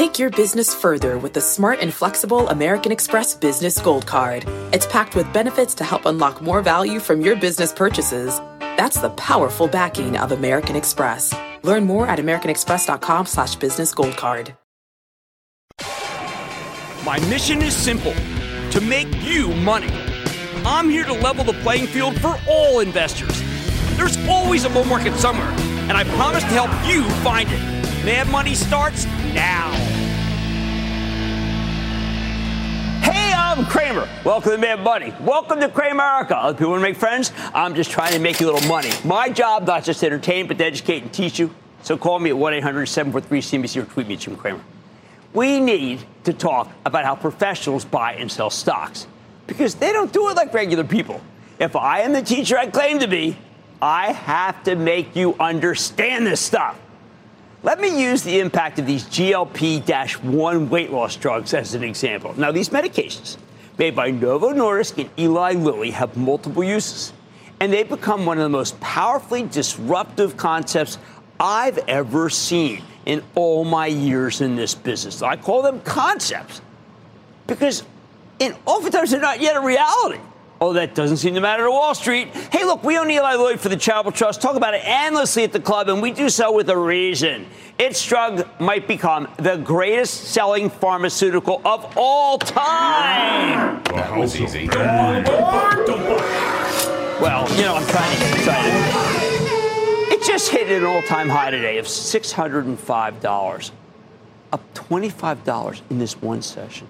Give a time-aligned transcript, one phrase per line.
[0.00, 4.46] Take your business further with the smart and flexible American Express Business Gold Card.
[4.72, 8.38] It's packed with benefits to help unlock more value from your business purchases.
[8.78, 11.34] That's the powerful backing of American Express.
[11.62, 14.56] Learn more at americanexpress.com slash business gold card.
[17.04, 18.14] My mission is simple
[18.70, 19.92] to make you money.
[20.64, 23.42] I'm here to level the playing field for all investors.
[23.98, 25.50] There's always a bull market somewhere,
[25.90, 27.80] and I promise to help you find it.
[28.02, 29.04] Mad Money starts
[29.34, 29.89] now.
[33.50, 34.08] I'm Cramer.
[34.24, 35.12] Welcome to Mad Money.
[35.22, 36.30] Welcome to Cramerica.
[36.30, 37.32] Other people want to make friends.
[37.52, 38.92] I'm just trying to make you a little money.
[39.04, 41.52] My job, not just to entertain, but to educate and teach you.
[41.82, 44.60] So call me at 1 800 743 CNBC or tweet me at Jim Cramer.
[45.32, 49.08] We need to talk about how professionals buy and sell stocks
[49.48, 51.20] because they don't do it like regular people.
[51.58, 53.36] If I am the teacher I claim to be,
[53.82, 56.80] I have to make you understand this stuff.
[57.62, 62.32] Let me use the impact of these GLP 1 weight loss drugs as an example.
[62.38, 63.36] Now, these medications
[63.76, 67.12] made by Novo Nordisk and Eli Lilly have multiple uses,
[67.60, 70.96] and they've become one of the most powerfully disruptive concepts
[71.38, 75.20] I've ever seen in all my years in this business.
[75.20, 76.62] I call them concepts
[77.46, 77.82] because
[78.38, 80.20] in oftentimes they're not yet a reality.
[80.62, 82.28] Oh, that doesn't seem to matter to Wall Street.
[82.52, 84.42] Hey, look, we own Eli Lilly for the Charitable Trust.
[84.42, 87.46] Talk about it endlessly at the club, and we do so with a reason.
[87.78, 93.82] Its drug might become the greatest selling pharmaceutical of all time.
[93.84, 94.68] Well, that was easy.
[94.68, 95.22] Well,
[97.56, 98.74] you know, I'm trying to get excited.
[100.12, 103.70] It just hit an all time high today of $605,
[104.52, 106.86] up $25 in this one session.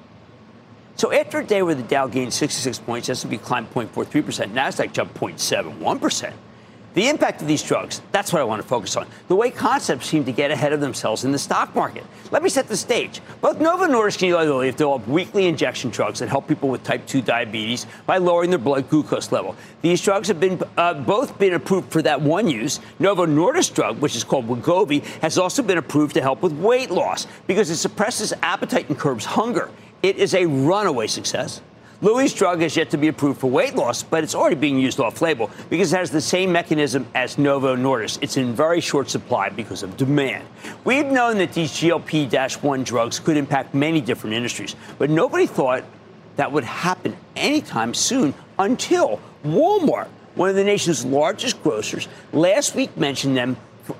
[1.01, 5.15] So after a day where the Dow gained 66 points, S&P climbed 0.43%, Nasdaq jumped
[5.15, 6.35] 0.71%.
[6.93, 9.07] The impact of these drugs, that's what I want to focus on.
[9.29, 12.05] The way concepts seem to get ahead of themselves in the stock market.
[12.31, 13.23] Let me set the stage.
[13.41, 16.83] Both Novo Nordisk and Eli Lilly have developed weekly injection drugs that help people with
[16.83, 19.57] type 2 diabetes by lowering their blood glucose level.
[19.81, 22.79] These drugs have been uh, both been approved for that one use.
[22.99, 26.91] Novo Nordisk drug, which is called Wegovy, has also been approved to help with weight
[26.91, 29.71] loss because it suppresses appetite and curbs hunger.
[30.03, 31.61] It is a runaway success.
[32.03, 34.99] Lilly's drug has yet to be approved for weight loss, but it's already being used
[34.99, 38.21] off label because it has the same mechanism as Novo Nordisk.
[38.23, 40.47] It's in very short supply because of demand.
[40.85, 45.85] We've known that these GLP 1 drugs could impact many different industries, but nobody thought
[46.37, 52.97] that would happen anytime soon until Walmart, one of the nation's largest grocers, last week
[52.97, 53.59] mentioned them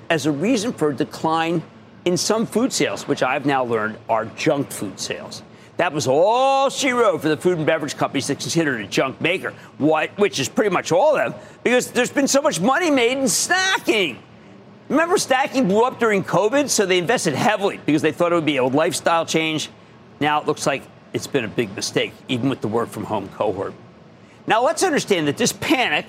[0.09, 1.61] as a reason for a decline
[2.05, 5.43] in some food sales, which I've now learned are junk food sales.
[5.81, 9.19] That was all she wrote for the food and beverage companies that considered a junk
[9.19, 12.91] maker, what, which is pretty much all of them, because there's been so much money
[12.91, 14.17] made in snacking.
[14.89, 18.45] Remember, snacking blew up during COVID, so they invested heavily because they thought it would
[18.45, 19.71] be a lifestyle change.
[20.19, 20.83] Now it looks like
[21.13, 23.73] it's been a big mistake, even with the work from home cohort.
[24.45, 26.05] Now let's understand that this panic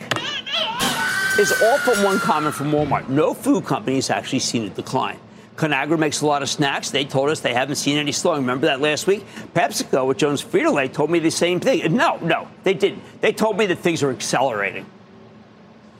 [1.38, 3.08] is all from one comment from Walmart.
[3.08, 5.18] No food company has actually seen a decline.
[5.62, 6.90] Conagra makes a lot of snacks.
[6.90, 8.40] They told us they haven't seen any slowing.
[8.40, 9.24] Remember that last week?
[9.54, 11.94] PepsiCo with Jones Frito-Lay told me the same thing.
[11.94, 13.02] No, no, they didn't.
[13.20, 14.86] They told me that things are accelerating.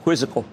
[0.03, 0.43] Quizzical.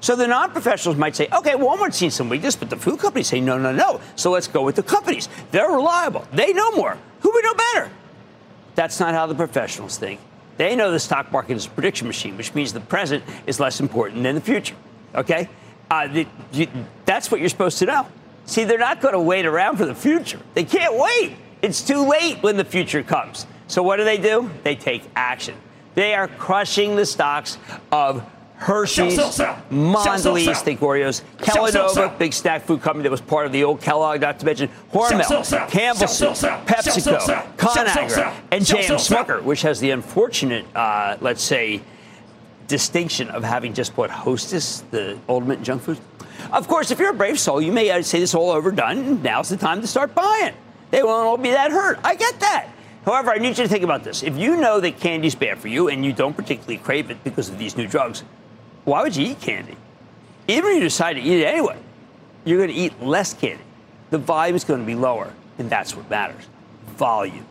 [0.00, 3.40] So the non-professionals might say, okay, Walmart's seen some weakness, but the food companies say,
[3.40, 4.00] no, no, no.
[4.16, 5.28] So let's go with the companies.
[5.52, 6.26] They're reliable.
[6.32, 6.98] They know more.
[7.20, 7.90] Who would know better?
[8.74, 10.18] That's not how the professionals think.
[10.56, 13.78] They know the stock market is a prediction machine, which means the present is less
[13.78, 14.74] important than the future.
[15.14, 15.48] Okay?
[15.88, 16.66] Uh, the, you,
[17.04, 18.08] that's what you're supposed to know.
[18.46, 20.40] See, they're not going to wait around for the future.
[20.54, 21.36] They can't wait.
[21.62, 23.46] It's too late when the future comes.
[23.66, 24.50] So what do they do?
[24.62, 25.56] They take action.
[25.94, 27.58] They are crushing the stocks
[27.90, 28.22] of
[28.58, 29.18] Hershey's,
[29.70, 34.20] Mondelez, think Oreos, Kellanova, big snack food company that was part of the old Kellogg,
[34.22, 36.18] not to mention Hormel, Campbell's,
[36.64, 38.82] PepsiCo, Conagra, and J.M.
[38.96, 41.82] Smucker, which has the unfortunate, uh, let's say,
[42.66, 45.98] distinction of having just bought Hostess, the ultimate junk food.
[46.52, 48.98] Of course, if you're a brave soul, you may uh, say this all overdone.
[48.98, 50.54] And now's the time to start buying.
[50.90, 51.98] They won't all be that hurt.
[52.04, 52.68] I get that.
[53.04, 54.22] However, I need you to think about this.
[54.22, 57.48] If you know that candy's bad for you and you don't particularly crave it because
[57.48, 58.24] of these new drugs,
[58.84, 59.76] why would you eat candy?
[60.48, 61.78] Even if you decide to eat it anyway,
[62.44, 63.62] you're going to eat less candy.
[64.10, 66.46] The volume is going to be lower, and that's what matters
[66.96, 67.46] volume.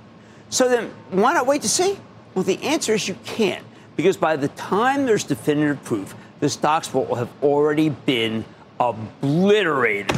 [0.49, 1.97] So then, why not wait to see?
[2.33, 3.63] Well, the answer is you can't,
[3.95, 8.45] because by the time there's definitive proof, the stocks will have already been
[8.79, 10.11] obliterated.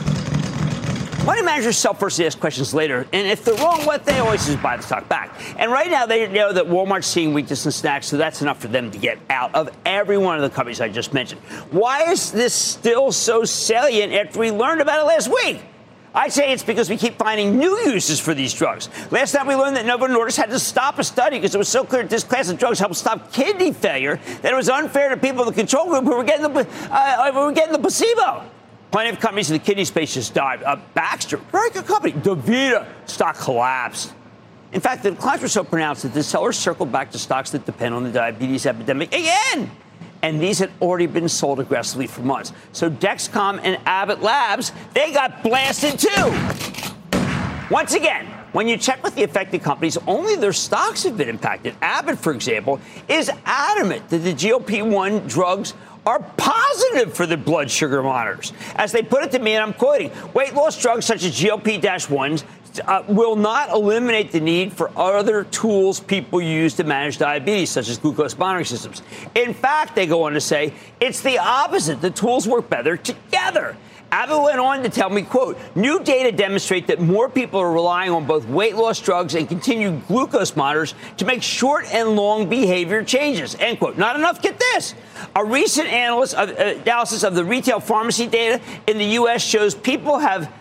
[1.26, 4.78] Money managers self-first ask questions later, and if they're wrong, what they always just buy
[4.78, 5.38] the stock back.
[5.58, 8.70] And right now, they know that Walmart's seeing weakness in snacks, so that's enough for
[8.70, 11.42] them to get out of every one of the companies I just mentioned.
[11.72, 15.62] Why is this still so salient after we learned about it last week?
[16.16, 18.90] I say it's because we keep finding new uses for these drugs.
[19.12, 21.70] Last night we learned that Novo Nordisk had to stop a study because it was
[21.70, 25.18] so clear this class of drugs helped stop kidney failure that it was unfair to
[25.18, 28.50] people in the control group who were getting the, uh, who were getting the placebo.
[28.92, 30.64] Plenty of companies in the kidney space just died.
[30.64, 32.14] Uh, Baxter, very good company.
[32.14, 34.14] DaVita stock collapsed.
[34.72, 37.66] In fact, the declines were so pronounced that the sellers circled back to stocks that
[37.66, 39.72] depend on the diabetes epidemic again
[40.22, 42.54] and these had already been sold aggressively for months.
[42.72, 46.34] So Dexcom and Abbott Labs, they got blasted too.
[47.70, 51.76] Once again, when you check with the affected companies, only their stocks have been impacted.
[51.82, 55.74] Abbott, for example, is adamant that the GLP 1 drugs
[56.08, 58.54] are positive for the blood sugar monitors.
[58.76, 61.82] As they put it to me, and I'm quoting, weight loss drugs such as GLP
[61.82, 62.44] 1s
[62.80, 67.90] uh, will not eliminate the need for other tools people use to manage diabetes, such
[67.90, 69.02] as glucose monitoring systems.
[69.36, 72.02] In fact, they go on to say it's the opposite.
[72.02, 73.76] The tools work better together.
[74.12, 78.12] Abbott went on to tell me, quote, new data demonstrate that more people are relying
[78.12, 83.04] on both weight loss drugs and continued glucose monitors to make short and long behavior
[83.04, 83.98] changes, end quote.
[83.98, 84.96] Not enough, get this.
[85.36, 89.44] A recent analysis of, uh, analysis of the retail pharmacy data in the U.S.
[89.44, 90.52] shows people have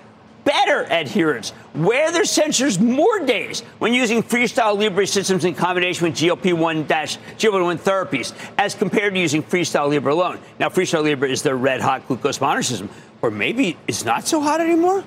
[0.46, 1.52] better adherence.
[1.75, 7.78] Wear their sensors more days when using Freestyle Libre systems in combination with GLP-1 GLP-1
[7.78, 10.38] therapies as compared to using Freestyle Libre alone.
[10.58, 12.88] Now, Freestyle Libre is their red hot glucose monitor system,
[13.20, 15.04] or maybe it's not so hot anymore.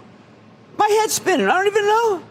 [0.78, 1.48] My head's spinning.
[1.48, 2.24] I don't even know.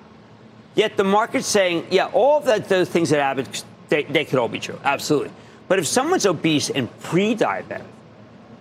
[0.74, 4.38] Yet the market's saying, yeah, all of that, those things that Abbott, they, they could
[4.38, 4.78] all be true.
[4.84, 5.32] Absolutely.
[5.66, 7.84] But if someone's obese and pre-diabetic,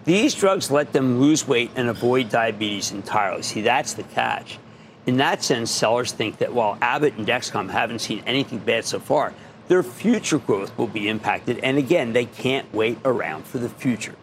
[0.08, 3.42] these drugs let them lose weight and avoid diabetes entirely.
[3.42, 4.58] See, that's the catch.
[5.06, 9.02] In that sense, sellers think that while Abbott and Dexcom haven't seen anything bad so
[9.02, 9.34] far,
[9.68, 11.60] their future growth will be impacted.
[11.60, 14.16] And again, they can't wait around for the future.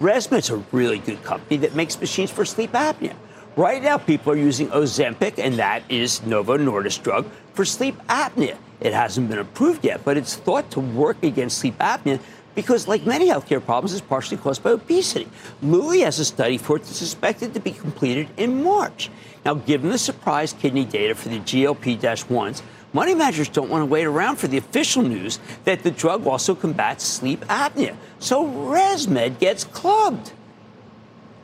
[0.00, 3.14] ResMed's a really good company that makes machines for sleep apnea.
[3.56, 8.56] Right now, people are using Ozempic, and that is Novo Nordisk drug for sleep apnea.
[8.78, 12.20] It hasn't been approved yet, but it's thought to work against sleep apnea
[12.54, 15.28] because, like many healthcare problems, it's partially caused by obesity.
[15.62, 19.10] Lilly has a study for it that's expected to be completed in March.
[19.44, 22.62] Now, given the surprise kidney data for the GLP 1s,
[22.92, 26.54] money managers don't want to wait around for the official news that the drug also
[26.54, 27.96] combats sleep apnea.
[28.18, 30.32] So ResMed gets clubbed.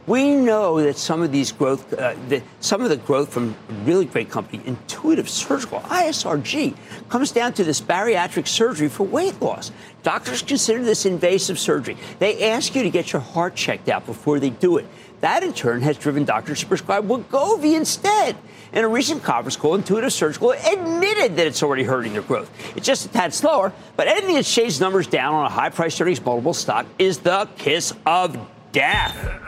[0.08, 4.06] We know that some of these growth, uh, the, some of the growth from really
[4.06, 6.74] great company, Intuitive Surgical, ISRG,
[7.10, 9.70] comes down to this bariatric surgery for weight loss.
[10.02, 11.98] Doctors consider this invasive surgery.
[12.20, 14.86] They ask you to get your heart checked out before they do it.
[15.20, 18.34] That in turn has driven doctors to prescribe Wegovy instead.
[18.72, 22.50] In a recent conference call, Intuitive Surgical admitted that it's already hurting their growth.
[22.74, 26.00] It's just a tad slower, but anything that shaves numbers down on a high price
[26.00, 28.38] earnings multiple stock is the kiss of
[28.72, 29.47] death.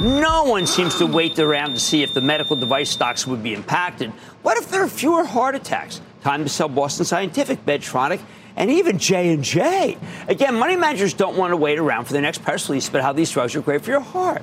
[0.00, 3.54] No one seems to wait around to see if the medical device stocks would be
[3.54, 4.10] impacted.
[4.42, 6.02] What if there are fewer heart attacks?
[6.22, 8.20] Time to sell Boston Scientific, Medtronic,
[8.56, 9.96] and even J&J.
[10.28, 13.12] Again, money managers don't want to wait around for the next press release about how
[13.14, 14.42] these drugs are great for your heart.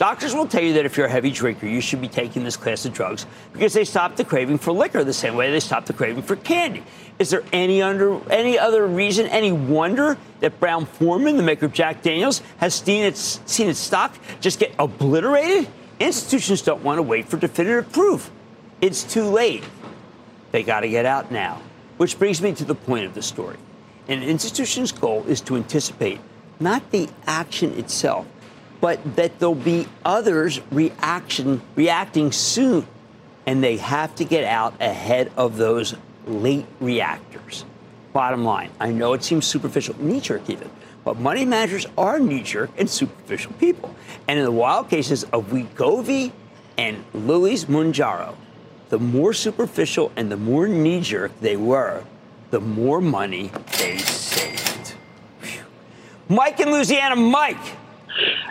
[0.00, 2.56] Doctors will tell you that if you're a heavy drinker, you should be taking this
[2.56, 5.84] class of drugs because they stop the craving for liquor the same way they stop
[5.84, 6.82] the craving for candy.
[7.18, 11.74] Is there any under any other reason, any wonder that Brown Forman, the maker of
[11.74, 15.68] Jack Daniels, has seen its seen its stock just get obliterated?
[15.98, 18.30] Institutions don't want to wait for definitive proof.
[18.80, 19.64] It's too late.
[20.50, 21.60] They got to get out now.
[21.98, 23.58] Which brings me to the point of the story.
[24.08, 26.20] An institution's goal is to anticipate
[26.58, 28.26] not the action itself,
[28.80, 32.86] but that there'll be others reaction reacting soon.
[33.46, 35.94] And they have to get out ahead of those
[36.26, 37.64] late reactors.
[38.12, 40.68] Bottom line i know it seems superficial knee-jerk even
[41.04, 43.94] but money managers are knee-jerk and superficial people.
[44.28, 46.30] And in the wild cases of Wegovy
[46.76, 48.34] and Lilly's Mounjaro,
[48.90, 52.04] the more superficial and the more knee-jerk they were
[52.50, 54.94] the more money they saved.
[55.40, 55.62] Whew.
[56.28, 57.56] mike in louisiana mike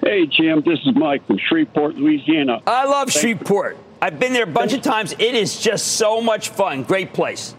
[0.03, 2.61] Hey, Jim, this is Mike from Shreveport, Louisiana.
[2.65, 3.77] I love Shreveport.
[4.01, 5.13] I've been there a bunch of times.
[5.13, 6.83] It is just so much fun.
[6.83, 7.55] Great place.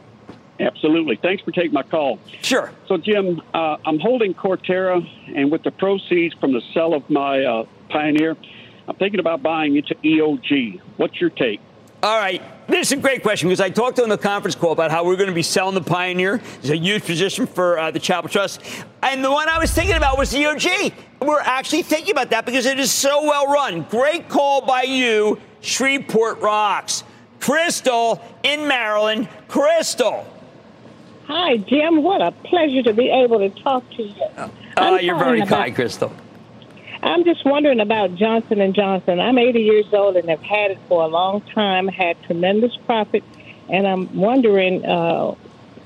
[0.58, 1.16] Absolutely.
[1.16, 2.18] Thanks for taking my call.
[2.42, 2.70] Sure.
[2.86, 7.44] So, Jim, uh, I'm holding Coterra, and with the proceeds from the sale of my
[7.44, 8.36] uh, Pioneer,
[8.86, 10.80] I'm thinking about buying into EOG.
[10.96, 11.60] What's your take?
[12.02, 12.42] All right.
[12.66, 15.16] This is a great question because I talked on the conference call about how we're
[15.16, 16.40] going to be selling the Pioneer.
[16.60, 18.62] It's a huge position for uh, the Charitable Trust.
[19.02, 20.92] And the one I was thinking about was EOG.
[21.20, 23.82] We're actually thinking about that because it is so well run.
[23.90, 27.04] Great call by you, Shreveport Rocks.
[27.40, 29.28] Crystal in Maryland.
[29.48, 30.26] Crystal.
[31.26, 32.02] Hi, Jim.
[32.02, 34.50] What a pleasure to be able to talk to you.
[34.76, 36.12] Oh, you're very kind, Crystal.
[37.02, 39.20] I'm just wondering about Johnson and Johnson.
[39.20, 41.88] I'm 80 years old and have had it for a long time.
[41.88, 43.24] Had tremendous profit,
[43.68, 45.34] and I'm wondering uh,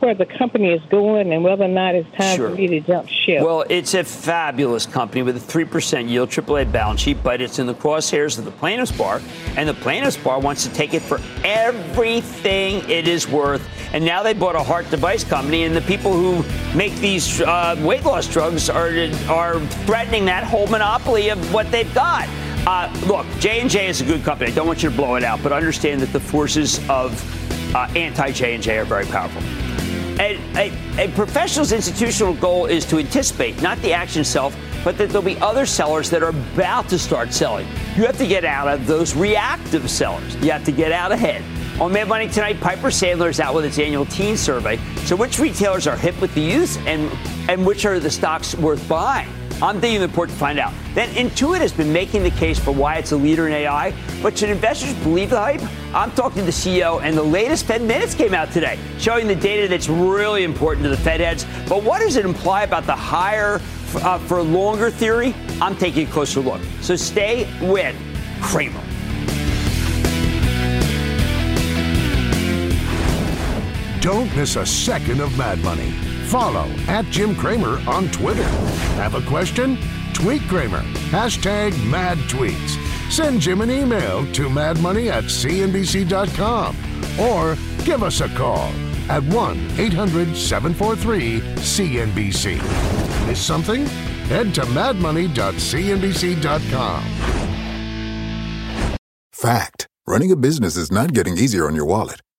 [0.00, 2.50] where the company is going and whether or not it's time sure.
[2.50, 3.42] for me to jump ship.
[3.42, 7.66] Well, it's a fabulous company with a 3% yield, AAA balance sheet, but it's in
[7.66, 9.20] the crosshairs of the plaintiff's bar,
[9.56, 13.66] and the plaintiff's bar wants to take it for everything it is worth.
[13.92, 16.44] And now they bought a heart device company, and the people who
[16.76, 18.90] make these uh, weight loss drugs are,
[19.28, 22.28] are threatening that whole monopoly of what they've got.
[22.66, 24.50] Uh, look, J&J is a good company.
[24.50, 27.12] I don't want you to blow it out, but understand that the forces of
[27.74, 29.42] uh, anti-J&J are very powerful.
[30.20, 35.08] A, a, a, professional's institutional goal is to anticipate not the action itself, but that
[35.08, 37.66] there'll be other sellers that are about to start selling.
[37.96, 40.36] You have to get out of those reactive sellers.
[40.36, 41.42] You have to get out ahead.
[41.80, 44.76] On Mad Money tonight, Piper Sandler is out with its annual teen survey.
[45.04, 47.10] So, which retailers are hip with the youth, and
[47.50, 49.33] and which are the stocks worth buying?
[49.62, 50.72] I'm digging the report to find out.
[50.94, 54.36] Then Intuit has been making the case for why it's a leader in AI, but
[54.36, 55.62] should investors believe the hype?
[55.94, 59.34] I'm talking to the CEO, and the latest Fed minutes came out today, showing the
[59.34, 61.46] data that's really important to the Fed heads.
[61.68, 63.60] But what does it imply about the higher
[63.96, 65.34] uh, for longer theory?
[65.60, 66.60] I'm taking a closer look.
[66.80, 67.96] So stay with
[68.40, 68.82] Cramer.
[74.00, 76.13] Don't miss a second of Mad Money.
[76.26, 78.42] Follow at Jim Cramer on Twitter.
[78.96, 79.78] Have a question?
[80.12, 80.82] Tweet Cramer.
[81.10, 82.78] Hashtag mad tweets.
[83.10, 86.76] Send Jim an email to madmoney at cnbc.com
[87.20, 88.72] or give us a call
[89.08, 93.26] at 1 800 743 CNBC.
[93.26, 93.86] Miss something?
[94.26, 97.04] Head to madmoney.cnbc.com.
[99.32, 102.20] Fact Running a business is not getting easier on your wallet.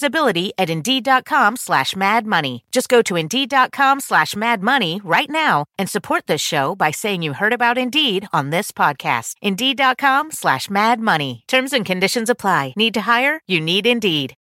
[0.00, 2.64] visibility at Indeed.com slash Mad Money.
[2.72, 7.22] Just go to Indeed.com slash Mad Money right now and support this show by saying
[7.22, 9.34] you heard about Indeed on this podcast.
[9.42, 11.44] Indeed.com slash Mad Money.
[11.46, 12.72] Terms and conditions apply.
[12.76, 13.40] Need to hire?
[13.46, 14.34] You need Indeed.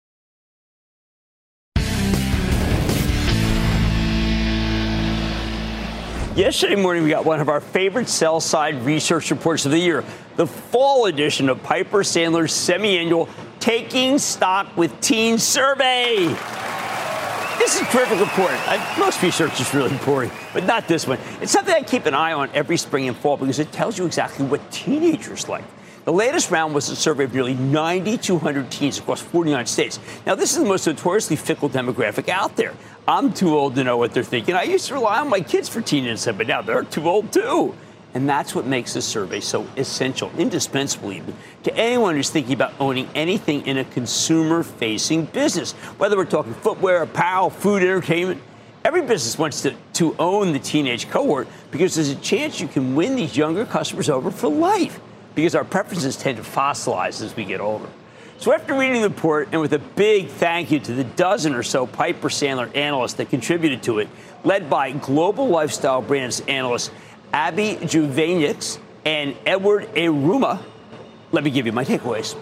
[6.35, 10.05] Yesterday morning, we got one of our favorite sell side research reports of the year,
[10.37, 13.27] the fall edition of Piper Sandler's semi annual
[13.59, 16.27] Taking Stock with Teen Survey.
[17.57, 18.51] This is a terrific report.
[18.51, 21.19] I, most research is really boring, but not this one.
[21.41, 24.05] It's something I keep an eye on every spring and fall because it tells you
[24.05, 25.65] exactly what teenagers like.
[26.05, 29.99] The latest round was a survey of nearly 9,200 teens across 49 states.
[30.25, 32.73] Now, this is the most notoriously fickle demographic out there.
[33.07, 34.55] I'm too old to know what they're thinking.
[34.55, 37.33] I used to rely on my kids for teen insight, but now they're too old
[37.33, 37.75] too.
[38.13, 42.73] And that's what makes this survey so essential, indispensable even, to anyone who's thinking about
[42.79, 45.73] owning anything in a consumer facing business.
[45.97, 48.41] Whether we're talking footwear, apparel, food, entertainment,
[48.83, 52.95] every business wants to, to own the teenage cohort because there's a chance you can
[52.95, 54.99] win these younger customers over for life
[55.35, 57.87] because our preferences tend to fossilize as we get older.
[58.39, 61.61] So after reading the report, and with a big thank you to the dozen or
[61.61, 64.07] so Piper Sandler analysts that contributed to it,
[64.45, 66.89] led by global lifestyle brands analysts
[67.33, 70.61] Abbie Zvejnieks and Edward Yruma,
[71.31, 72.35] let me give you my takeaways.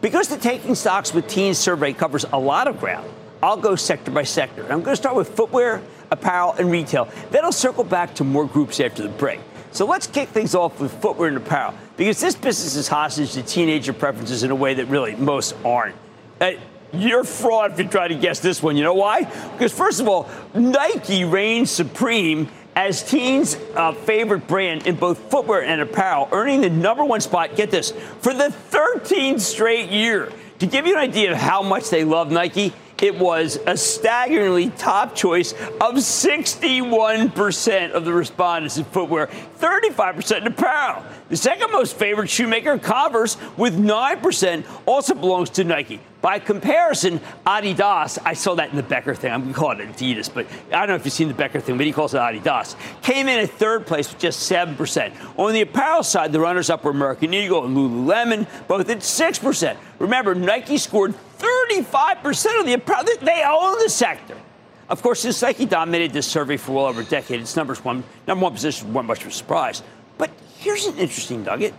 [0.00, 3.10] Because the Taking Stocks with Teens survey covers a lot of ground,
[3.42, 4.62] I'll go sector by sector.
[4.62, 7.08] I'm going to start with footwear, apparel, and retail.
[7.30, 9.40] Then I'll circle back to more groups after the break.
[9.70, 13.42] So let's kick things off with footwear and apparel because this business is hostage to
[13.42, 15.96] teenager preferences in a way that really most aren't.
[16.40, 16.52] Uh,
[16.92, 18.76] you're fraud if you try to guess this one.
[18.76, 19.24] You know why?
[19.24, 25.62] Because, first of all, Nike reigns supreme as teens' uh, favorite brand in both footwear
[25.62, 30.32] and apparel, earning the number one spot, get this, for the 13th straight year.
[30.60, 34.70] To give you an idea of how much they love Nike, it was a staggeringly
[34.70, 39.26] top choice of 61% of the respondents in footwear,
[39.58, 41.04] 35% in apparel.
[41.30, 45.98] The second most favored shoemaker, Converse, with 9%, also belongs to Nike.
[46.20, 49.32] By comparison, Adidas, I saw that in the Beckham thing.
[49.32, 51.62] I'm going to call it Adidas, but I don't know if you've seen the Beckham
[51.62, 52.76] thing, but he calls it Adidas.
[53.02, 55.12] Came in at third place with just 7%.
[55.38, 59.76] On the apparel side, the runners up were American Eagle and Lululemon, both at 6%.
[59.98, 63.04] Remember, Nike scored 35% of the apparel.
[63.22, 64.36] They own the sector.
[64.90, 68.04] Of course, since Nike dominated this survey for well over a decade, its numbers one,
[68.26, 69.82] number one position weren't much of a surprise.
[70.18, 70.30] But
[70.64, 71.74] here's an interesting nugget.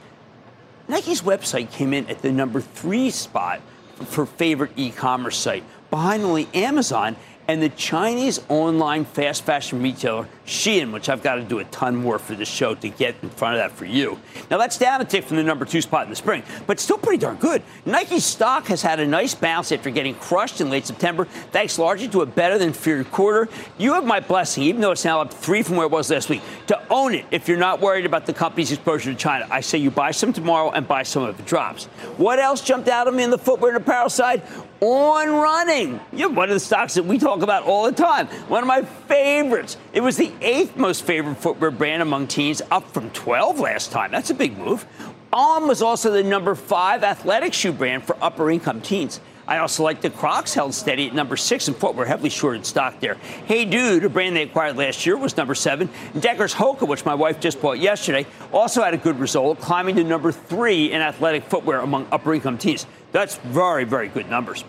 [0.88, 3.60] Nike's website came in at the number three spot
[4.06, 7.16] for favorite e-commerce site, behind only Amazon
[7.48, 11.96] and the Chinese online fast fashion retailer Shein, which I've got to do a ton
[11.96, 14.20] more for this show to get in front of that for you.
[14.52, 16.98] Now that's down a tick from the number two spot in the spring, but still
[16.98, 17.64] pretty darn good.
[17.86, 22.08] Nike's stock has had a nice bounce after getting crushed in late September, thanks largely
[22.10, 23.50] to a better than feared quarter.
[23.78, 26.30] You have my blessing, even though it's now up three from where it was last
[26.30, 29.48] week, to own it if you're not worried about the company's exposure to China.
[29.50, 31.86] I say you buy some tomorrow and buy some if it drops.
[32.18, 34.44] What else jumped out at me in the footwear and apparel side?
[34.82, 36.00] On running.
[36.12, 38.28] Know, one of the stocks that we talk about all the time.
[38.48, 39.78] One of my favorites.
[39.94, 44.12] It was the eighth most favored footwear brand among teens, up from 12 last time.
[44.12, 44.86] That's a big move.
[45.32, 49.20] On was also the number five athletic shoe brand for upper income teens.
[49.48, 53.00] I also like the Crocs held steady at number six in footwear, heavily shorted stock
[53.00, 53.16] there.
[53.46, 55.90] Hey Dude, a brand they acquired last year, was number seven.
[56.20, 60.04] Deckers Hoka, which my wife just bought yesterday, also had a good result, climbing to
[60.04, 62.88] number three in athletic footwear among upper income teens.
[63.12, 64.64] That's very, very good numbers.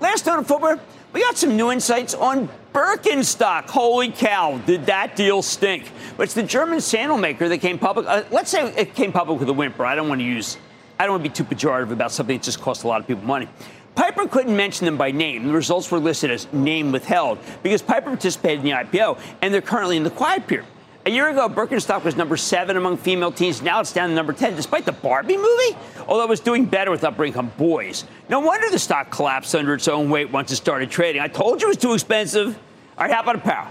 [0.00, 0.78] Last note of footwear,
[1.12, 3.68] we got some new insights on Birkenstock.
[3.70, 5.90] Holy cow, did that deal stink?
[6.16, 8.06] But it's the German sandal maker that came public.
[8.06, 9.84] Uh, let's say it came public with a whimper.
[9.84, 10.56] I don't want to use,
[10.98, 13.06] I don't want to be too pejorative about something that just cost a lot of
[13.06, 13.48] people money.
[13.94, 15.46] Piper couldn't mention them by name.
[15.46, 19.62] The results were listed as name withheld because Piper participated in the IPO and they're
[19.62, 20.66] currently in the quiet period.
[21.06, 23.60] A year ago, Birkenstock was number seven among female teens.
[23.60, 25.76] Now it's down to number 10, despite the Barbie movie,
[26.08, 28.04] although it was doing better with upper income boys.
[28.30, 31.20] No wonder the stock collapsed under its own weight once it started trading.
[31.20, 32.58] I told you it was too expensive.
[32.96, 33.68] All right, how about a power?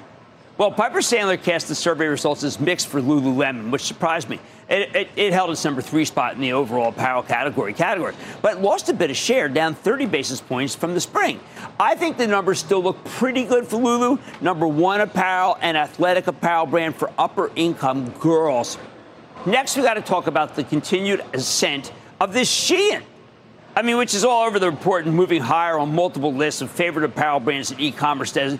[0.55, 4.39] Well, Piper Sandler cast the survey results as mixed for Lululemon, which surprised me.
[4.69, 8.13] It, it, it, held its number three spot in the overall apparel category category,
[8.43, 11.39] but lost a bit of share, down 30 basis points from the spring.
[11.79, 16.27] I think the numbers still look pretty good for Lulu, number one apparel and athletic
[16.27, 18.77] apparel brand for upper income girls.
[19.47, 23.01] Next, we got to talk about the continued ascent of this Shein.
[23.75, 26.69] I mean, which is all over the report and moving higher on multiple lists of
[26.69, 28.57] favorite apparel brands and e-commerce uh,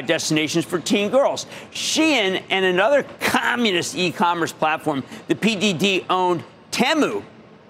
[0.00, 1.44] destinations for teen girls.
[1.72, 7.22] Shein and another communist e-commerce platform, the PDD-owned Temu,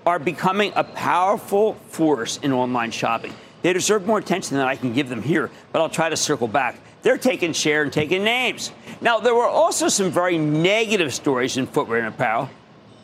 [0.07, 3.35] are becoming a powerful force in online shopping.
[3.63, 6.47] They deserve more attention than I can give them here, but I'll try to circle
[6.47, 6.79] back.
[7.03, 8.71] They're taking share and taking names.
[9.01, 12.49] Now, there were also some very negative stories in footwear and apparel.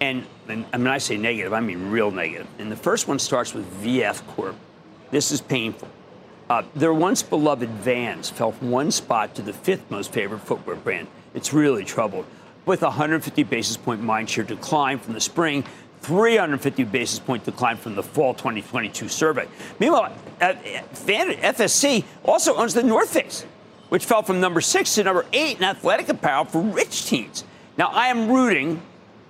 [0.00, 2.46] And, and I mean, I say negative, I mean real negative.
[2.58, 4.54] And the first one starts with VF Corp.
[5.10, 5.88] This is painful.
[6.48, 10.76] Uh, their once beloved Vans fell from one spot to the fifth most favored footwear
[10.76, 11.08] brand.
[11.34, 12.26] It's really troubled.
[12.66, 15.64] With 150 basis point mindshare decline from the spring,
[16.02, 19.48] 350 basis point decline from the fall 2022 survey.
[19.78, 23.46] Meanwhile, uh, FSC also owns the North Face,
[23.88, 27.44] which fell from number six to number eight in athletic apparel for rich teens.
[27.78, 28.82] Now, I am rooting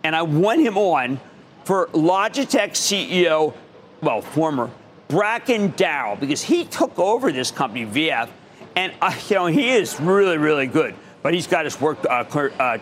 [0.05, 1.21] and I want him on
[1.65, 3.55] for Logitech CEO,
[4.01, 4.71] well, former
[5.09, 8.29] Bracken Darrell, because he took over this company, VF,
[8.75, 10.95] and uh, you know he is really, really good.
[11.23, 11.99] But he's got his work.
[12.05, 12.81] Uh, uh, I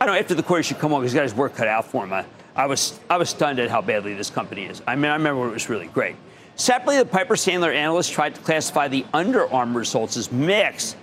[0.00, 0.20] don't know.
[0.20, 2.12] After the quarter should come on, he's got his work cut out for him.
[2.12, 4.82] I, I was I was stunned at how badly this company is.
[4.86, 6.16] I mean, I remember it was really great.
[6.56, 10.96] Separately, the Piper Sandler analyst tried to classify the Under Armour results as mixed,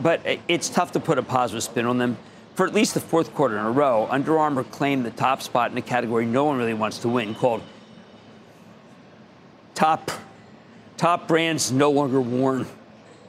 [0.00, 2.16] but it's tough to put a positive spin on them.
[2.54, 5.72] For at least the fourth quarter in a row, Under Armour claimed the top spot
[5.72, 7.62] in a category no one really wants to win, called
[9.74, 10.10] top
[10.96, 12.66] top brands no longer worn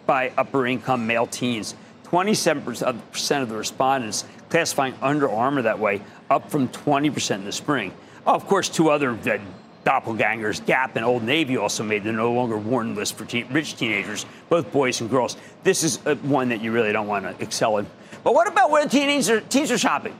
[0.05, 1.73] by upper income male teens.
[2.05, 7.91] 27% of the respondents classifying Under Armour that way, up from 20% in the spring.
[8.27, 9.15] Oh, of course, two other
[9.85, 10.65] doppelgangers.
[10.65, 14.25] Gap and Old Navy also made the no longer worn list for teen, rich teenagers,
[14.49, 15.35] both boys and girls.
[15.63, 17.87] This is uh, one that you really don't want to excel in.
[18.25, 20.17] But what about where teens are, teens are shopping?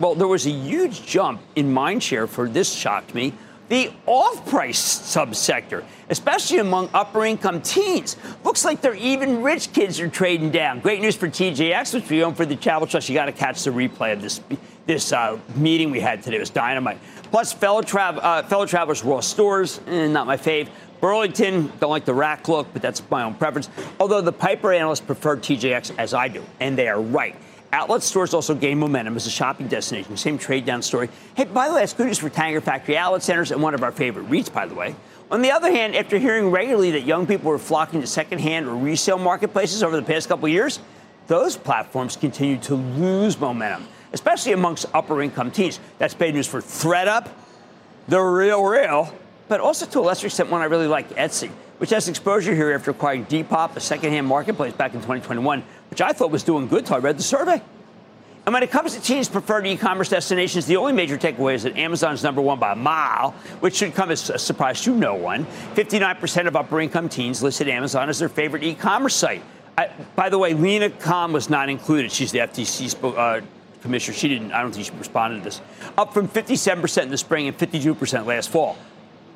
[0.00, 3.32] Well, there was a huge jump in mind share for this shocked me
[3.68, 8.16] the off price subsector, especially among upper income teens.
[8.42, 10.80] Looks like they're even rich kids are trading down.
[10.80, 13.08] Great news for TJX, which we own for the Travel Trust.
[13.08, 14.40] You got to catch the replay of this
[14.86, 16.36] this uh, meeting we had today.
[16.36, 16.98] It was dynamite.
[17.30, 20.68] Plus, fellow, tra- uh, fellow travelers, Ross Stores, eh, not my fave.
[21.00, 23.68] Burlington, don't like the rack look, but that's my own preference.
[24.00, 27.36] Although the Piper analysts prefer TJX as I do, and they are right.
[27.74, 30.16] Outlet stores also gain momentum as a shopping destination.
[30.16, 31.08] Same trade down story.
[31.34, 33.82] Hey, by the way, that's good news for Tanger Factory Outlet Centers and one of
[33.82, 34.94] our favorite REITs, by the way.
[35.32, 38.76] On the other hand, after hearing regularly that young people were flocking to secondhand or
[38.76, 40.78] resale marketplaces over the past couple years,
[41.26, 45.80] those platforms continue to lose momentum, especially amongst upper income teens.
[45.98, 47.28] That's bad news for ThredUp,
[48.06, 49.12] the RealReal,
[49.48, 52.72] but also to a lesser extent one I really like, Etsy, which has exposure here
[52.72, 56.80] after acquiring Depop, a secondhand marketplace back in 2021 which I thought was doing good
[56.80, 57.62] until I read the survey.
[58.46, 61.76] And when it comes to teens' preferred e-commerce destinations, the only major takeaway is that
[61.76, 63.30] Amazon's number one by a mile,
[63.60, 65.46] which should come as a surprise to no one.
[65.76, 69.44] 59% of upper-income teens listed Amazon as their favorite e-commerce site.
[69.78, 72.10] I, by the way, Lina Khan was not included.
[72.10, 73.40] She's the FTC uh,
[73.80, 74.16] commissioner.
[74.16, 74.50] She didn't.
[74.50, 75.60] I don't think she responded to this.
[75.96, 78.76] Up from 57% in the spring and 52% last fall.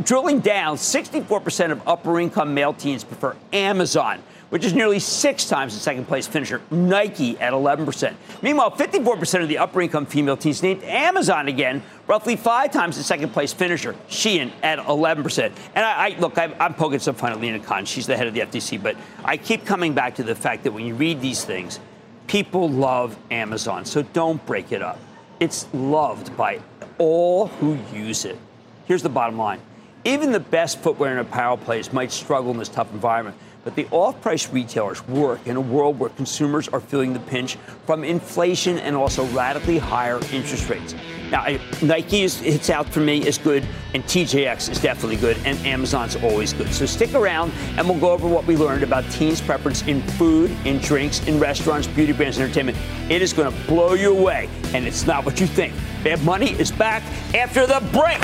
[0.03, 5.81] Drilling down, 64% of upper-income male teens prefer Amazon which is nearly six times the
[5.81, 8.15] second place finisher, Nike at 11%.
[8.43, 13.03] Meanwhile, 54% of the upper income female teams named Amazon again, roughly five times the
[13.03, 15.53] second place finisher, Shein at 11%.
[15.75, 17.85] And I, I look, I'm, I'm, poking some fun at Lina Khan.
[17.85, 20.73] She's the head of the FTC, but I keep coming back to the fact that
[20.73, 21.81] when you read these things,
[22.27, 23.85] people love Amazon.
[23.85, 24.99] So don't break it up.
[25.41, 26.61] It's loved by
[26.99, 28.39] all who use it.
[28.87, 29.61] Here's the bottom line.
[30.05, 33.37] Even the best footwear and apparel players might struggle in this tough environment.
[33.65, 37.57] But the off price retailers work in a world where consumers are feeling the pinch
[37.87, 40.95] from inflation and also radically higher interest rates.
[41.31, 41.47] Now,
[41.83, 46.17] Nike is, hits out for me is good, and TJX is definitely good, and Amazon's
[46.17, 46.73] always good.
[46.73, 50.51] So stick around, and we'll go over what we learned about teens' preference in food,
[50.65, 52.79] in drinks, in restaurants, beauty brands, entertainment.
[53.11, 55.75] It is going to blow you away, and it's not what you think.
[56.03, 57.03] Mad Money is back
[57.35, 58.21] after the break.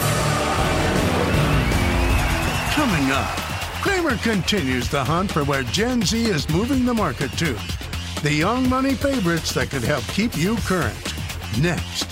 [2.75, 3.54] Coming up.
[3.85, 7.53] Cramer continues the hunt for where Gen Z is moving the market to.
[8.23, 11.15] The young money favorites that could help keep you current.
[11.61, 12.07] Next.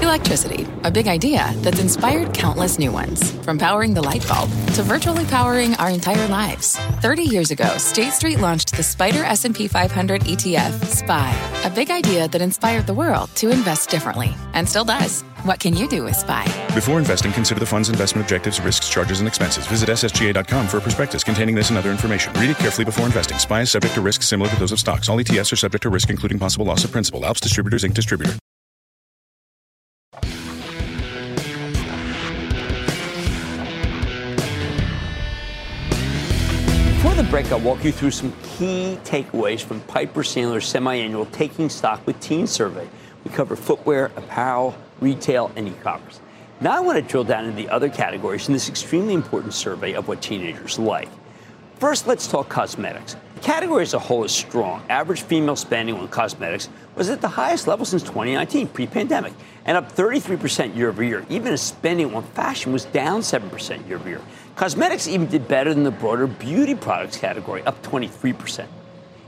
[0.00, 3.30] Electricity, a big idea that's inspired countless new ones.
[3.44, 6.78] From powering the light bulb to virtually powering our entire lives.
[7.02, 12.26] 30 years ago, State Street launched the SPDR S&P 500 ETF, SPY, a big idea
[12.28, 15.24] that inspired the world to invest differently and still does.
[15.46, 16.42] What can you do with SPY?
[16.74, 19.64] Before investing, consider the fund's investment objectives, risks, charges, and expenses.
[19.68, 22.32] Visit ssga.com for a prospectus containing this and other information.
[22.32, 23.38] Read it carefully before investing.
[23.38, 25.08] SPY is subject to risks similar to those of stocks.
[25.08, 27.24] All ETFs are subject to risk, including possible loss of principal.
[27.24, 27.94] Alps Distributors Inc.
[27.94, 28.36] Distributor.
[36.90, 41.68] Before the break, I'll walk you through some key takeaways from Piper Sandler's semi-annual Taking
[41.68, 42.88] Stock with Teens survey.
[43.22, 46.20] We cover footwear, apparel, retail, and e-commerce.
[46.60, 49.92] Now I want to drill down into the other categories in this extremely important survey
[49.92, 51.08] of what teenagers like.
[51.78, 53.16] First, let's talk cosmetics.
[53.34, 54.82] The category as a whole is strong.
[54.88, 59.34] Average female spending on cosmetics was at the highest level since 2019, pre-pandemic,
[59.66, 61.26] and up 33% year over year.
[61.28, 64.22] Even as spending on fashion was down 7% year over year.
[64.54, 68.66] Cosmetics even did better than the broader beauty products category, up 23%.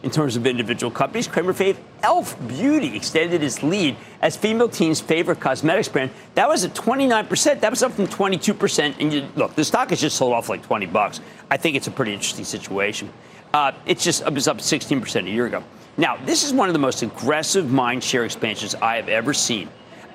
[0.03, 5.01] In terms of individual companies, Cramer fave Elf Beauty extended its lead as female teens'
[5.01, 6.13] favorite cosmetics brand.
[6.37, 7.61] That was at 29%.
[7.61, 8.95] That was up from 22%.
[9.01, 11.21] And you, look, the stock has just sold off like 20 bucks.
[11.51, 13.13] I think it's a pretty interesting situation.
[13.53, 15.65] Uh, it's just it was up 16% a year ago.
[15.97, 19.69] Now, this is one of the most aggressive mind share expansions I have ever seen.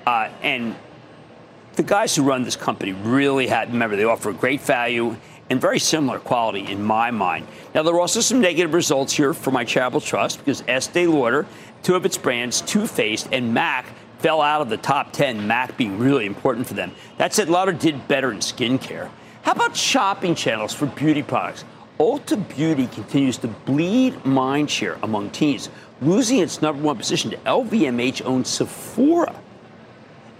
[0.07, 0.75] Uh, and
[1.75, 5.17] the guys who run this company really had, remember, they offer great value
[5.53, 7.47] and very similar quality in my mind.
[7.75, 11.45] Now, there are also some negative results here for my charitable trust because Estee Lauder,
[11.83, 13.85] two of its brands, Too Faced and MAC,
[14.17, 16.91] fell out of the top 10, MAC being really important for them.
[17.19, 19.11] That said, Lauder did better in skincare.
[19.43, 21.65] How about shopping channels for beauty products?
[21.99, 25.69] Ulta Beauty continues to bleed mind share among teens,
[26.01, 29.35] losing its number one position to LVMH owned Sephora.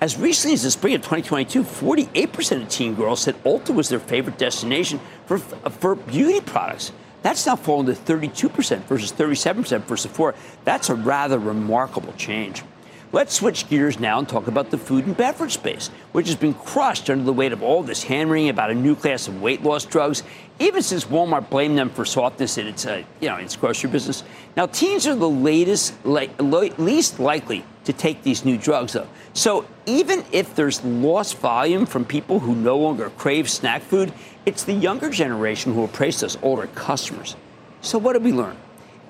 [0.04, 4.02] As recently as the spring of 2022, 48% of teen girls said Ulta was their
[4.02, 6.92] favorite destination for, for beauty products.
[7.22, 10.36] That's now fallen to 32% versus 37% for Sephora.
[10.66, 12.64] That's a rather remarkable change.
[13.14, 16.54] Let's switch gears now and talk about the food and beverage space, which has been
[16.54, 19.64] crushed under the weight of all this hand wringing about a new class of weight
[19.64, 20.24] loss drugs,
[20.60, 24.26] even since Walmart blamed them for softness in its, uh, you know, its grocery business.
[24.58, 29.08] Now, teens are the latest, least likely to take these new drugs, though.
[29.34, 34.14] So even if there's lost volume from people who no longer crave snack food,
[34.46, 37.36] it's the younger generation who will those older customers.
[37.82, 38.58] So what did we learn?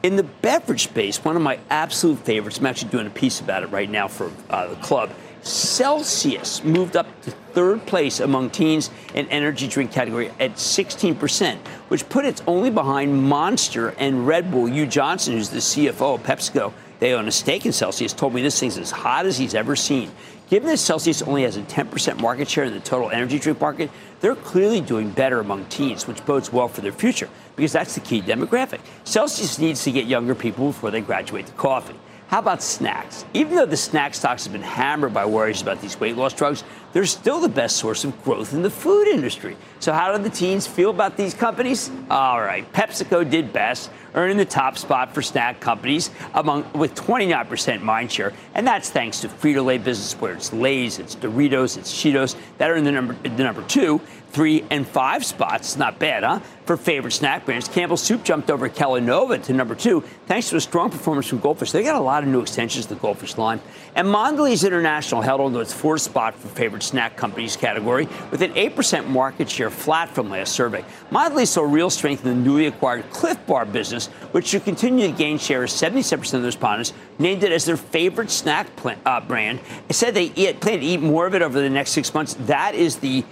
[0.02, 3.64] In the beverage space, one of my absolute favorites, I'm actually doing a piece about
[3.64, 5.12] it right now for uh, the club.
[5.44, 11.58] Celsius moved up to third place among teens in energy drink category at 16%,
[11.90, 14.68] which put it only behind Monster and Red Bull.
[14.68, 18.42] Hugh Johnston, who's the CFO of PepsiCo, they own a stake in Celsius, told me
[18.42, 20.10] this thing's as hot as he's ever seen.
[20.50, 23.92] Given that Celsius only has a 10% market share in the total energy drink market,
[24.22, 28.00] they're clearly doing better among teens, which bodes well for their future because that's the
[28.00, 28.80] key demographic.
[29.04, 32.00] Celsius needs to get younger people before they graduate to coffee.
[32.28, 33.26] How about snacks?
[33.34, 36.64] Even though the snack stocks have been hammered by worries about these weight loss drugs,
[36.92, 39.58] they're still the best source of growth in the food industry.
[39.80, 41.92] So, how do the teens feel about these companies?
[42.10, 47.82] All right, PepsiCo did best, earning the top spot for snack companies among with 29%
[47.82, 52.36] mind share, and that's thanks to Frito-Lay business, where it's Lay's, it's Doritos, it's Cheetos
[52.58, 54.00] that are in the number the number two
[54.34, 55.78] three, and five spots.
[55.78, 56.40] Not bad, huh?
[56.66, 60.62] For favorite snack brands, Campbell's Soup jumped over Kellanova to number two, thanks to a
[60.62, 61.72] strong performance from Goldfish.
[61.72, 63.62] They got a lot of new extensions to the Goldfish line.
[63.96, 68.42] And Mondelez International held on to its fourth spot for favorite snack companies category, with
[68.42, 70.84] an 8% market share flat from last survey.
[71.12, 75.14] Mondelez saw real strength in the newly acquired Clif Bar business, which should continue to
[75.14, 79.20] gain share as 77% of the respondents named it as their favorite snack plant, uh,
[79.20, 79.60] brand.
[79.90, 82.36] It said they eat, plan to eat more of it over the next six months.
[82.46, 83.24] That is the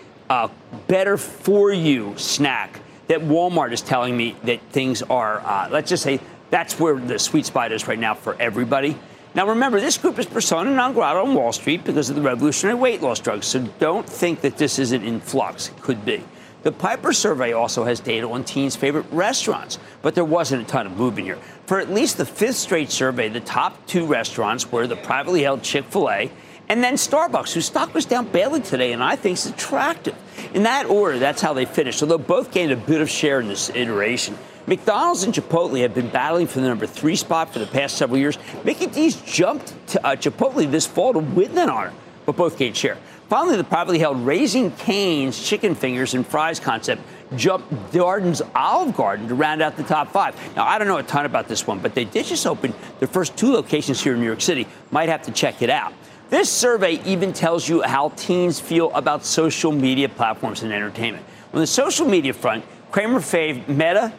[0.87, 6.03] better for you snack that Walmart is telling me that things are, uh, let's just
[6.03, 8.97] say, that's where the sweet spot is right now for everybody.
[9.33, 12.77] Now, remember, this group is persona non grata on Wall Street because of the revolutionary
[12.77, 15.69] weight loss drugs, so don't think that this isn't in flux.
[15.69, 16.23] It could be.
[16.63, 20.85] The Piper survey also has data on teens' favorite restaurants, but there wasn't a ton
[20.85, 21.39] of movement here.
[21.65, 25.63] For at least the fifth straight survey, the top two restaurants were the privately held
[25.63, 26.31] Chick fil A
[26.71, 30.15] and then Starbucks, whose stock was down badly today, and I think is attractive.
[30.53, 33.49] In that order, that's how they finished, although both gained a bit of share in
[33.49, 34.38] this iteration.
[34.67, 38.17] McDonald's and Chipotle have been battling for the number three spot for the past several
[38.17, 38.38] years.
[38.63, 41.91] Mickey D's jumped to uh, Chipotle this fall to win that honor,
[42.25, 42.97] but both gained share.
[43.27, 47.01] Finally, the privately held Raising Cane's chicken fingers and fries concept
[47.36, 50.36] jumped Darden's Olive Garden to round out the top five.
[50.55, 53.10] Now, I don't know a ton about this one, but they did just open their
[53.10, 54.67] first two locations here in New York City.
[54.89, 55.93] Might have to check it out.
[56.31, 61.25] This survey even tells you how teens feel about social media platforms and entertainment.
[61.53, 64.13] On the social media front, Cramer fave Meta,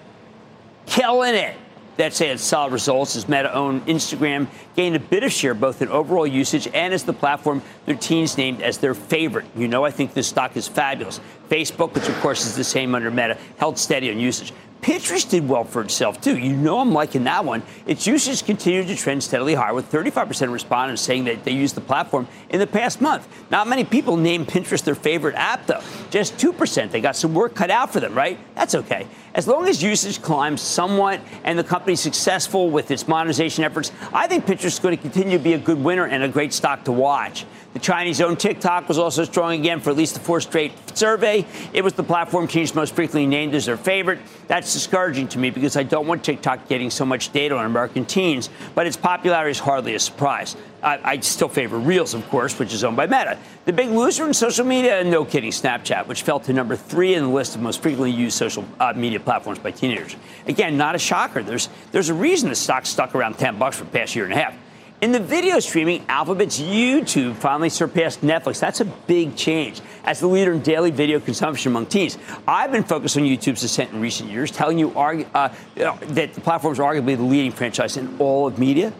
[0.84, 1.56] killing it.
[1.96, 4.46] That had solid results as Meta owned Instagram
[4.76, 8.36] gained a bit of share both in overall usage and as the platform their teens
[8.36, 9.46] named as their favorite.
[9.56, 11.18] You know, I think this stock is fabulous.
[11.48, 14.52] Facebook, which of course is the same under Meta, held steady on usage.
[14.82, 16.36] Pinterest did well for itself, too.
[16.36, 17.62] You know I'm liking that one.
[17.86, 21.76] Its usage continued to trend steadily higher, with 35% of respondents saying that they used
[21.76, 23.28] the platform in the past month.
[23.48, 25.80] Not many people named Pinterest their favorite app, though.
[26.10, 26.90] Just 2%.
[26.90, 28.40] They got some work cut out for them, right?
[28.56, 29.06] That's okay.
[29.34, 34.26] As long as usage climbs somewhat and the company's successful with its monetization efforts, I
[34.26, 36.84] think Pinterest is going to continue to be a good winner and a great stock
[36.84, 37.46] to watch.
[37.72, 41.46] The Chinese owned TikTok was also strong again for at least the fourth straight survey.
[41.72, 44.18] It was the platform teams most frequently named as their favorite.
[44.46, 48.04] That's discouraging to me because I don't want TikTok getting so much data on American
[48.04, 50.54] teens, but its popularity is hardly a surprise.
[50.82, 53.38] I, I still favor Reels, of course, which is owned by Meta.
[53.64, 57.22] The big loser in social media, no kidding, Snapchat, which fell to number three in
[57.22, 60.16] the list of most frequently used social uh, media platforms by teenagers.
[60.46, 61.42] Again, not a shocker.
[61.42, 64.34] There's, there's a reason the stock stuck around 10 bucks for the past year and
[64.34, 64.54] a half.
[65.02, 68.60] In the video streaming, Alphabet's YouTube finally surpassed Netflix.
[68.60, 72.16] That's a big change as the leader in daily video consumption among teens.
[72.46, 76.72] I've been focused on YouTube's ascent in recent years, telling you uh, that the platform
[76.72, 78.92] is arguably the leading franchise in all of media.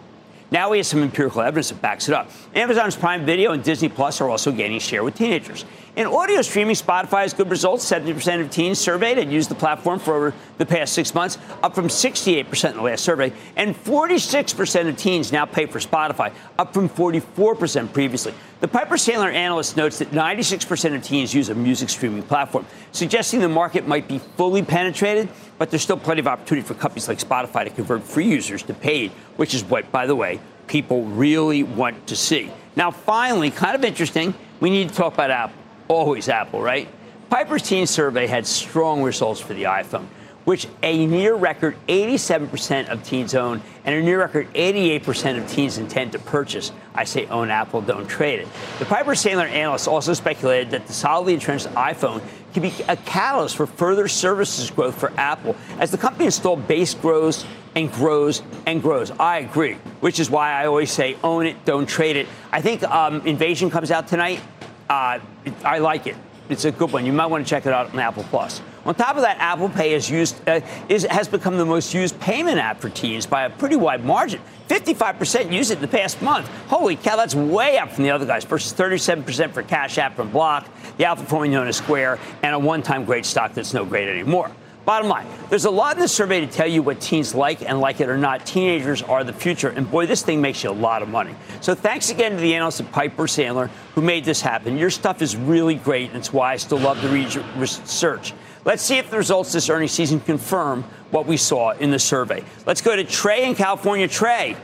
[0.53, 2.29] Now we have some empirical evidence that backs it up.
[2.53, 5.65] Amazon's Prime Video and Disney Plus are also gaining share with teenagers.
[5.95, 7.83] In audio streaming, Spotify has good results.
[7.91, 11.73] 70% of teens surveyed had used the platform for over the past six months, up
[11.73, 13.33] from 68% in the last survey.
[13.55, 18.35] And 46% of teens now pay for Spotify, up from 44% previously.
[18.63, 23.41] The Piper Sandler analyst notes that 96% of teens use a music streaming platform, suggesting
[23.41, 27.19] the market might be fully penetrated, but there's still plenty of opportunity for companies like
[27.19, 31.63] Spotify to convert free users to paid, which is what, by the way, people really
[31.63, 32.49] want to see.
[32.77, 36.87] Now, finally, kind of interesting, we need to talk about Apple always Apple, right?
[37.29, 40.07] Piper's teen survey had strong results for the iPhone,
[40.45, 45.77] which a near record 87% of teens own and a near record 88% of teens
[45.77, 46.71] intend to purchase.
[46.93, 48.47] I say own Apple, don't trade it.
[48.79, 52.21] The Piper Sandler analysts also speculated that the solidly entrenched iPhone
[52.53, 56.93] could be a catalyst for further services growth for Apple as the company installed base
[56.93, 59.11] grows and grows and grows.
[59.11, 62.27] I agree, which is why I always say own it, don't trade it.
[62.51, 64.41] I think um, Invasion comes out tonight.
[64.89, 65.19] Uh,
[65.63, 66.15] I like it.
[66.53, 67.05] It's a good one.
[67.05, 68.61] You might want to check it out on Apple Plus.
[68.85, 72.19] On top of that, Apple Pay is used, uh, is, has become the most used
[72.19, 74.39] payment app for teens by a pretty wide margin.
[74.67, 76.47] 55% use it in the past month.
[76.67, 80.29] Holy cow, that's way up from the other guys versus 37% for Cash App from
[80.31, 84.07] Block, the Alpha formerly known as Square, and a one-time great stock that's no great
[84.07, 84.51] anymore.
[84.85, 87.79] Bottom line, there's a lot in the survey to tell you what teens like and
[87.79, 88.45] like it or not.
[88.45, 91.33] Teenagers are the future, and boy, this thing makes you a lot of money.
[91.61, 94.77] So thanks again to the analyst at Piper Sandler who made this happen.
[94.77, 98.33] Your stuff is really great, and it's why I still love to read your research.
[98.65, 102.43] Let's see if the results this earnings season confirm what we saw in the survey.
[102.65, 104.07] Let's go to Trey in California.
[104.09, 104.57] Trey,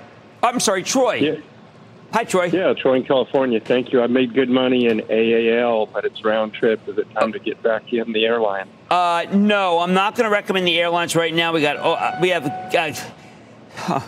[0.43, 1.15] I'm sorry, Troy.
[1.15, 1.35] Yeah.
[2.11, 2.45] Hi, Troy.
[2.45, 3.59] Yeah, Troy in California.
[3.59, 4.01] Thank you.
[4.01, 6.81] I made good money in AAL, but it's round trip.
[6.87, 8.67] Is it time to get back in the airline?
[8.89, 11.53] Uh, no, I'm not going to recommend the airlines right now.
[11.53, 12.47] We got, oh, uh, we have,
[13.87, 14.01] uh,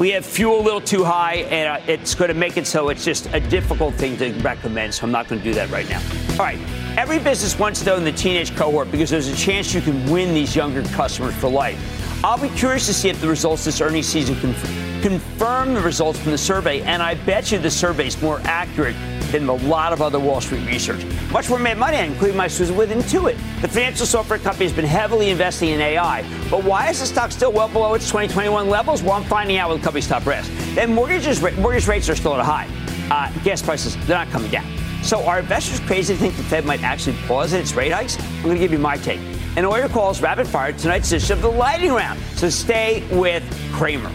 [0.00, 2.88] we have fuel a little too high, and uh, it's going to make it so
[2.88, 4.92] it's just a difficult thing to recommend.
[4.92, 6.02] So I'm not going to do that right now.
[6.32, 6.58] All right.
[6.98, 10.34] Every business wants to own the teenage cohort because there's a chance you can win
[10.34, 11.78] these younger customers for life.
[12.24, 14.52] I'll be curious to see if the results this earnings season can
[14.98, 18.96] confirm the results from the survey, and I bet you the survey is more accurate
[19.30, 21.04] than a lot of other Wall Street research.
[21.30, 23.36] Much more made money on, including my Susan with Intuit.
[23.60, 27.30] The financial software company has been heavily investing in AI, but why is the stock
[27.30, 29.02] still well below its 2021 levels?
[29.02, 30.50] Well, I'm finding out with the company's top risk.
[30.74, 32.68] Then mortgages, mortgage rates are still at a high.
[33.10, 34.66] Uh, gas prices, they're not coming down.
[35.02, 38.18] So are investors crazy to think the Fed might actually pause its rate hikes?
[38.20, 39.20] I'm going to give you my take.
[39.56, 42.20] And order calls rapid fire tonight's edition of the Lightning Round.
[42.36, 44.12] So stay with Cramer.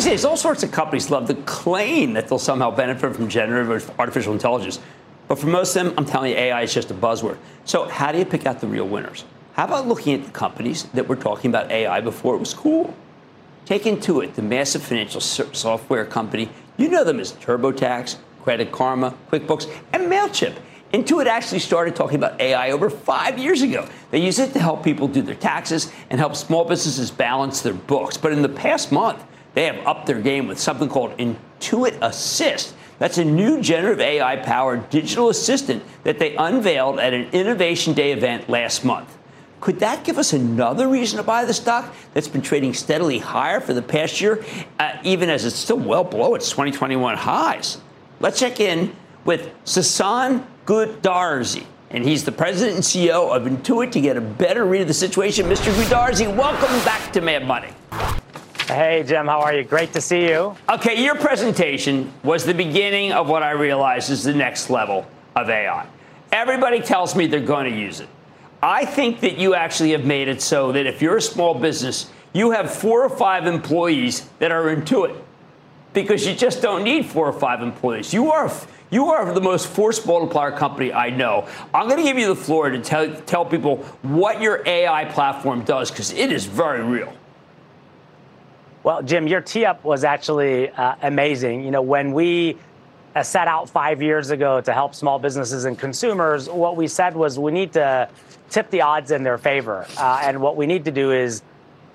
[0.00, 3.90] These days, all sorts of companies love to claim that they'll somehow benefit from generative
[4.00, 4.80] artificial intelligence.
[5.28, 7.36] But for most of them, I'm telling you, AI is just a buzzword.
[7.66, 9.26] So, how do you pick out the real winners?
[9.52, 12.94] How about looking at the companies that were talking about AI before it was cool?
[13.66, 16.48] Take Intuit, the massive financial software company.
[16.78, 20.56] You know them as TurboTax, Credit Karma, QuickBooks, and MailChimp.
[20.94, 23.86] Intuit actually started talking about AI over five years ago.
[24.12, 27.74] They use it to help people do their taxes and help small businesses balance their
[27.74, 28.16] books.
[28.16, 29.22] But in the past month,
[29.54, 32.74] they have upped their game with something called Intuit Assist.
[32.98, 38.12] That's a new generative AI powered digital assistant that they unveiled at an Innovation Day
[38.12, 39.16] event last month.
[39.60, 43.60] Could that give us another reason to buy the stock that's been trading steadily higher
[43.60, 44.44] for the past year,
[44.78, 47.78] uh, even as it's still well below its 2021 highs?
[48.20, 54.00] Let's check in with Sasan Goodarzi, and he's the president and CEO of Intuit to
[54.00, 55.46] get a better read of the situation.
[55.46, 55.72] Mr.
[55.72, 57.68] Goodarzi, welcome back to Mad Money.
[58.70, 59.64] Hey, Jim, how are you?
[59.64, 60.56] Great to see you.
[60.68, 65.50] Okay, your presentation was the beginning of what I realize is the next level of
[65.50, 65.86] AI.
[66.30, 68.08] Everybody tells me they're going to use it.
[68.62, 72.12] I think that you actually have made it so that if you're a small business,
[72.32, 75.16] you have four or five employees that are into it
[75.92, 78.14] because you just don't need four or five employees.
[78.14, 78.52] You are
[78.90, 81.48] you are the most force multiplier company I know.
[81.74, 85.64] I'm going to give you the floor to tell, tell people what your AI platform
[85.64, 87.12] does because it is very real.
[88.82, 91.64] Well, Jim, your tee up was actually uh, amazing.
[91.64, 92.56] You know, when we
[93.14, 97.14] uh, set out five years ago to help small businesses and consumers, what we said
[97.14, 98.08] was we need to
[98.48, 99.86] tip the odds in their favor.
[99.98, 101.42] Uh, and what we need to do is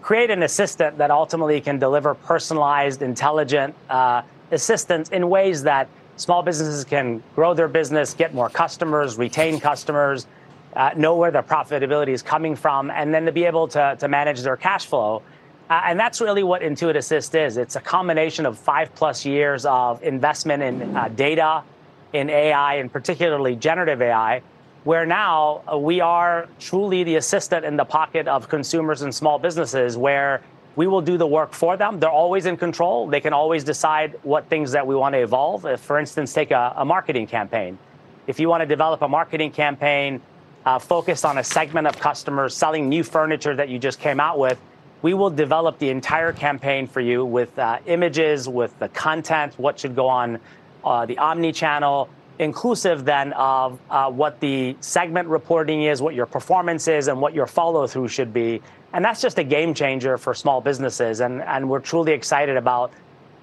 [0.03, 4.21] create an assistant that ultimately can deliver personalized, intelligent uh,
[4.51, 10.27] assistance in ways that small businesses can grow their business, get more customers, retain customers,
[10.75, 14.07] uh, know where their profitability is coming from, and then to be able to, to
[14.07, 15.23] manage their cash flow.
[15.69, 17.57] Uh, and that's really what Intuit Assist is.
[17.57, 21.63] It's a combination of five plus years of investment in uh, data,
[22.13, 24.43] in AI, and particularly generative AI,
[24.83, 29.39] where now uh, we are truly the assistant in the pocket of consumers and small
[29.39, 30.41] businesses, where
[30.75, 31.99] we will do the work for them.
[31.99, 33.07] They're always in control.
[33.07, 35.65] They can always decide what things that we want to evolve.
[35.65, 37.79] If, for instance, take a, a marketing campaign.
[38.27, 40.21] If you want to develop a marketing campaign
[40.65, 44.37] uh, focused on a segment of customers selling new furniture that you just came out
[44.37, 44.59] with,
[45.05, 49.79] we will develop the entire campaign for you with uh, images, with the content, what
[49.79, 50.39] should go on
[50.83, 56.25] uh, the omni channel, inclusive then of uh, what the segment reporting is, what your
[56.25, 58.59] performance is, and what your follow through should be.
[58.93, 61.19] And that's just a game changer for small businesses.
[61.19, 62.91] And, and we're truly excited about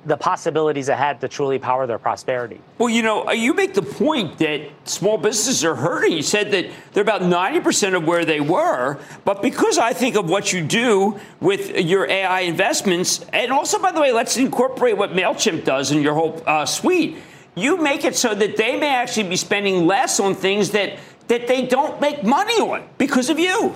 [0.05, 2.61] the possibilities ahead to truly power their prosperity.
[2.79, 6.13] Well, you know, uh, you make the point that small businesses are hurting.
[6.13, 8.99] You said that they're about 90% of where they were.
[9.25, 13.93] But because I think of what you do with your AI investments, and also, by
[13.93, 17.19] the way, let's incorporate what MailChimp does in your whole uh, suite.
[17.55, 20.99] You make it so that they may actually be spending less on things that,
[21.29, 23.75] that they don't make money on because of you.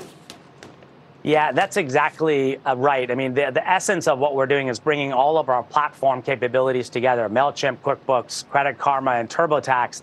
[1.27, 3.11] Yeah, that's exactly uh, right.
[3.11, 6.22] I mean, the, the essence of what we're doing is bringing all of our platform
[6.22, 10.03] capabilities together MailChimp, QuickBooks, Credit Karma, and TurboTax.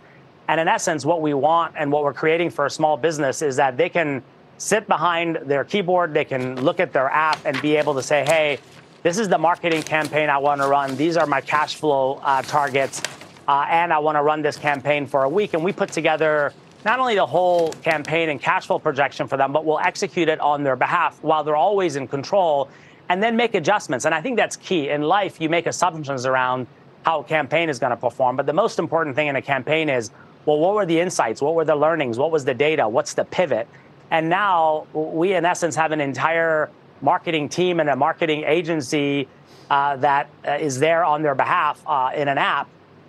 [0.50, 3.56] And in essence, what we want and what we're creating for a small business is
[3.56, 4.22] that they can
[4.58, 8.26] sit behind their keyboard, they can look at their app and be able to say,
[8.26, 8.60] hey,
[9.02, 10.98] this is the marketing campaign I want to run.
[10.98, 13.02] These are my cash flow uh, targets.
[13.48, 15.54] Uh, and I want to run this campaign for a week.
[15.54, 16.52] And we put together
[16.86, 20.40] not only the whole campaign and cash flow projection for them, but we'll execute it
[20.40, 22.70] on their behalf while they're always in control
[23.10, 24.06] and then make adjustments.
[24.06, 24.90] And I think that's key.
[24.90, 26.68] In life, you make assumptions around
[27.06, 28.36] how a campaign is going to perform.
[28.36, 30.12] But the most important thing in a campaign is
[30.46, 31.42] well, what were the insights?
[31.42, 32.18] What were the learnings?
[32.18, 32.88] What was the data?
[32.88, 33.68] What's the pivot?
[34.12, 36.70] And now we, in essence, have an entire
[37.02, 39.28] marketing team and a marketing agency
[39.70, 42.68] uh, that uh, is there on their behalf uh, in an app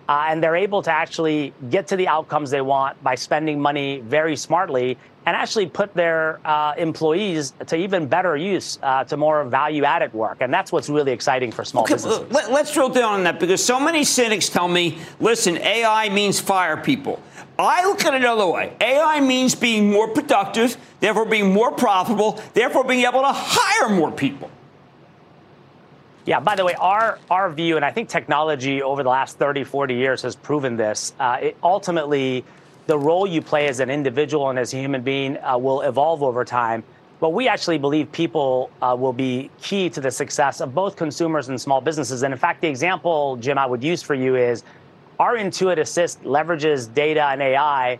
[0.08, 4.00] uh, and they're able to actually get to the outcomes they want by spending money
[4.00, 9.44] very smartly and actually put their uh, employees to even better use uh, to more
[9.44, 10.38] value added work.
[10.40, 12.30] And that's what's really exciting for small okay, businesses.
[12.30, 16.40] Let, us drill down on that because so many cynics tell me listen, AI means
[16.40, 17.22] fire people.
[17.58, 18.76] I look at it another way.
[18.80, 24.10] AI means being more productive, therefore being more profitable, therefore being able to hire more
[24.10, 24.50] people.
[26.26, 29.64] Yeah, by the way, our, our view, and I think technology over the last 30,
[29.64, 32.44] 40 years has proven this, uh, it ultimately,
[32.86, 36.22] the role you play as an individual and as a human being uh, will evolve
[36.22, 36.82] over time.
[37.20, 41.50] But we actually believe people uh, will be key to the success of both consumers
[41.50, 42.22] and small businesses.
[42.22, 44.64] And in fact, the example, Jim, I would use for you is
[45.18, 47.98] our Intuit Assist leverages data and AI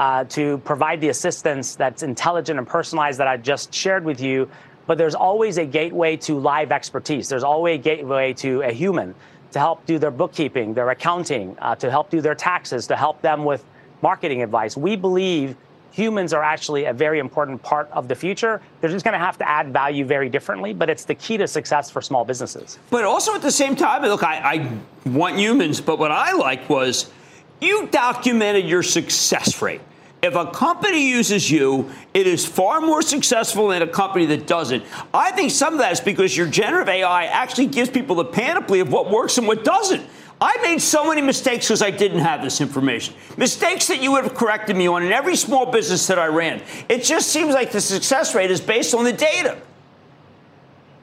[0.00, 4.50] uh, to provide the assistance that's intelligent and personalized that I just shared with you
[4.86, 7.28] but there's always a gateway to live expertise.
[7.28, 9.14] There's always a gateway to a human
[9.52, 13.22] to help do their bookkeeping, their accounting, uh, to help do their taxes, to help
[13.22, 13.64] them with
[14.02, 14.76] marketing advice.
[14.76, 15.56] We believe
[15.92, 18.60] humans are actually a very important part of the future.
[18.80, 21.48] They're just going to have to add value very differently, but it's the key to
[21.48, 22.78] success for small businesses.
[22.90, 24.36] But also at the same time, look, I,
[25.06, 27.10] I want humans, but what I liked was
[27.62, 29.80] you documented your success rate.
[30.22, 34.82] If a company uses you, it is far more successful than a company that doesn't.
[35.12, 38.80] I think some of that is because your generative AI actually gives people the panoply
[38.80, 40.04] of what works and what doesn't.
[40.40, 43.14] I made so many mistakes because I didn't have this information.
[43.36, 46.62] Mistakes that you would have corrected me on in every small business that I ran.
[46.88, 49.58] It just seems like the success rate is based on the data.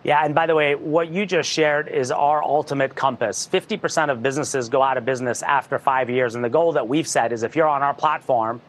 [0.04, 3.48] Yeah, and by the way, what you just shared is our ultimate compass.
[3.52, 6.36] 50% of businesses go out of business after five years.
[6.36, 8.62] And the goal that we've set is if you're on our platform,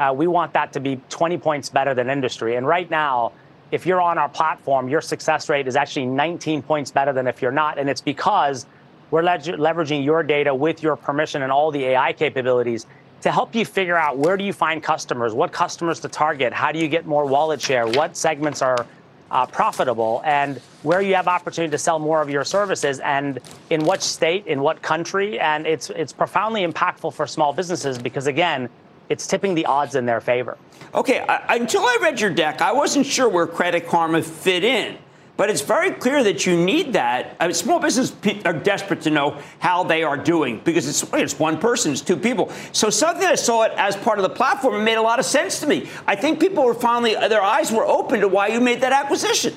[0.00, 2.56] uh, we want that to be 20 points better than industry.
[2.56, 3.32] And right now,
[3.70, 7.42] if you're on our platform, your success rate is actually 19 points better than if
[7.42, 7.78] you're not.
[7.78, 8.66] And it's because
[9.10, 12.86] we're le- leveraging your data with your permission and all the AI capabilities
[13.20, 16.72] to help you figure out where do you find customers, what customers to target, how
[16.72, 18.86] do you get more wallet share, what segments are
[19.30, 23.38] uh, profitable, and where you have opportunity to sell more of your services, and
[23.68, 28.26] in what state, in what country, and it's it's profoundly impactful for small businesses because
[28.26, 28.68] again,
[29.10, 30.56] it's tipping the odds in their favor.
[30.94, 34.96] Okay, I, until I read your deck, I wasn't sure where Credit Karma fit in.
[35.36, 37.34] But it's very clear that you need that.
[37.40, 41.38] I mean, small business are desperate to know how they are doing because it's, it's
[41.38, 42.52] one person, it's two people.
[42.72, 45.24] So something I saw it as part of the platform it made a lot of
[45.24, 45.88] sense to me.
[46.06, 49.54] I think people were finally their eyes were open to why you made that acquisition.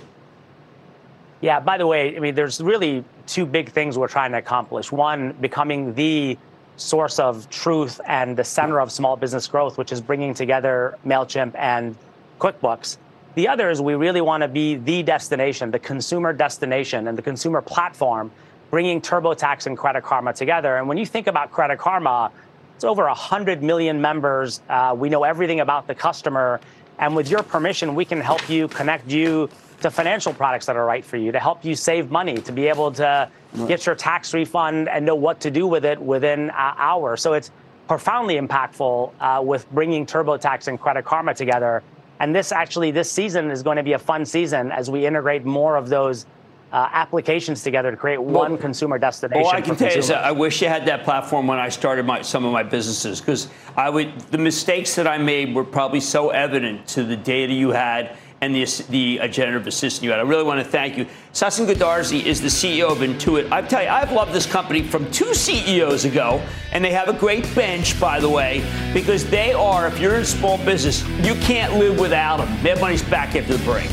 [1.42, 1.60] Yeah.
[1.60, 4.90] By the way, I mean, there's really two big things we're trying to accomplish.
[4.90, 6.38] One, becoming the
[6.78, 11.56] source of truth and the center of small business growth, which is bringing together MailChimp
[11.56, 11.96] and
[12.40, 12.98] QuickBooks.
[13.36, 17.22] The other is we really want to be the destination, the consumer destination and the
[17.22, 18.32] consumer platform,
[18.70, 20.78] bringing TurboTax and Credit Karma together.
[20.78, 22.32] And when you think about Credit Karma,
[22.76, 24.62] it's over 100 million members.
[24.70, 26.60] Uh, we know everything about the customer.
[27.00, 29.50] And with your permission, we can help you connect you
[29.84, 32.68] to financial products that are right for you, to help you save money, to be
[32.68, 33.30] able to
[33.68, 37.16] get your tax refund and know what to do with it within an hour.
[37.16, 37.52] So it's
[37.88, 41.84] profoundly impactful uh, with bringing TurboTax and Credit Karma together.
[42.20, 45.44] And this actually, this season is going to be a fun season as we integrate
[45.44, 46.26] more of those
[46.72, 49.46] uh, applications together to create one consumer destination.
[49.46, 52.06] All I can tell you is I wish I had that platform when I started
[52.06, 56.00] my, some of my businesses because I would the mistakes that I made were probably
[56.00, 60.20] so evident to the data you had and the, the uh, generative assistant you had.
[60.20, 61.06] I really want to thank you.
[61.32, 63.50] Sasan Goodarzi is the CEO of Intuit.
[63.54, 67.14] I tell you, I've loved this company from two CEOs ago, and they have a
[67.14, 68.62] great bench, by the way,
[68.94, 72.64] because they are, if you're in small business, you can't live without them.
[72.64, 73.90] Their money's back after the break.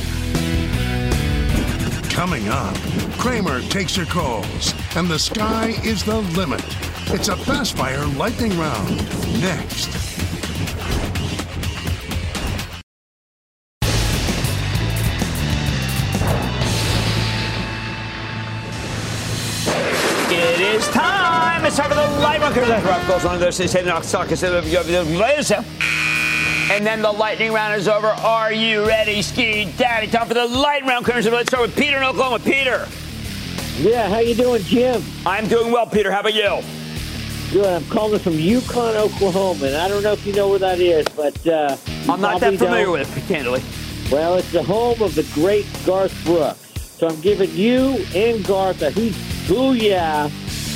[2.10, 2.74] Coming up,
[3.18, 6.64] Cramer takes your calls, and the sky is the limit.
[7.12, 8.96] It's a fast fire lightning round.
[9.40, 10.19] Next.
[21.88, 22.54] The light round.
[22.54, 23.58] That's Rob goes on this.
[23.58, 24.30] He's heading off stock.
[24.30, 24.64] Instead of
[26.70, 28.06] and then the lightning round is over.
[28.06, 30.06] Are you ready, Ski Daddy?
[30.06, 31.08] Time for the light round.
[31.08, 32.38] Let's start with Peter in Oklahoma.
[32.38, 32.86] Peter.
[33.78, 35.02] Yeah, how you doing, Jim?
[35.26, 36.12] I'm doing well, Peter.
[36.12, 36.60] How about you?
[37.50, 37.66] Good.
[37.66, 41.04] I'm calling from Yukon, Oklahoma, and I don't know if you know where that is,
[41.16, 41.76] but uh,
[42.08, 43.00] I'm not that familiar don't.
[43.00, 43.62] with it, candidly.
[44.12, 46.58] Well, it's the home of the great Garth Brooks.
[46.98, 49.14] So I'm giving you and Garth a huge
[49.48, 50.30] booyah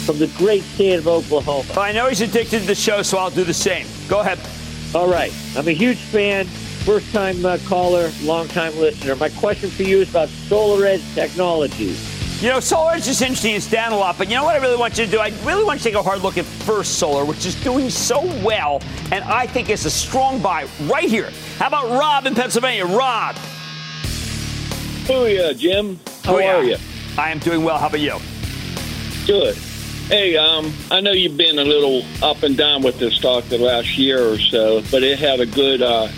[0.05, 1.65] from the great state of Oklahoma.
[1.79, 3.87] I know he's addicted to the show, so I'll do the same.
[4.09, 4.39] Go ahead.
[4.95, 5.33] All right.
[5.57, 9.17] I'm a huge fan, first time uh, caller, long time listener.
[9.17, 12.43] My question for you is about SolarEdge Technologies.
[12.43, 13.55] You know, solar is just interesting.
[13.55, 15.19] It's down a lot, but you know what I really want you to do?
[15.19, 17.89] I really want you to take a hard look at First Solar, which is doing
[17.89, 18.83] so well,
[19.13, 21.31] and I think it's a strong buy right here.
[21.59, 22.85] How about Rob in Pennsylvania?
[22.85, 23.37] Rob.
[25.07, 25.99] Booyah, Jim.
[26.23, 26.55] How Booyah.
[26.57, 26.77] are you?
[27.17, 27.79] I am doing well.
[27.79, 28.19] How about you?
[29.27, 29.57] Good.
[30.09, 33.57] Hey, um, I know you've been a little up and down with this stock the
[33.57, 36.09] last year or so, but it had a good, uh,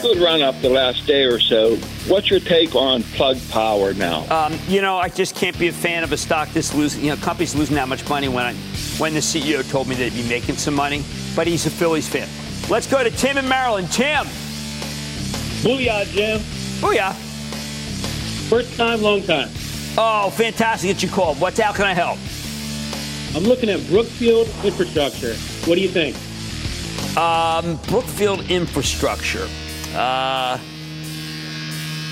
[0.00, 1.76] good run up the last day or so.
[2.08, 4.24] What's your take on Plug Power now?
[4.34, 7.04] Um, you know, I just can't be a fan of a stock that's losing.
[7.04, 8.54] You know, companies losing that much money when I,
[8.96, 11.04] when the CEO told me they'd be making some money.
[11.36, 12.28] But he's a Phillies fan.
[12.70, 13.92] Let's go to Tim in Maryland.
[13.92, 14.24] Tim.
[15.60, 16.40] Booyah, Jim.
[16.80, 17.12] Booyah.
[18.48, 19.50] First time, long time.
[19.98, 21.38] Oh, fantastic that you called.
[21.38, 22.18] What's how can I help?
[23.34, 25.34] I'm looking at Brookfield Infrastructure.
[25.66, 26.16] What do you think?
[27.16, 29.48] Um, Brookfield Infrastructure.
[29.94, 30.58] Uh,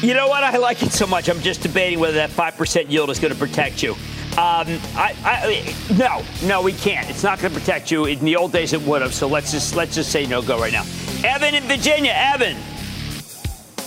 [0.01, 0.43] you know what?
[0.43, 1.29] I like it so much.
[1.29, 3.93] I'm just debating whether that five percent yield is going to protect you.
[4.33, 7.09] Um, I, I, no, no, we can't.
[7.11, 8.07] It's not going to protect you.
[8.07, 9.12] In the old days, it would have.
[9.12, 10.85] So let's just let's just say no go right now.
[11.23, 12.12] Evan in Virginia.
[12.14, 12.57] Evan.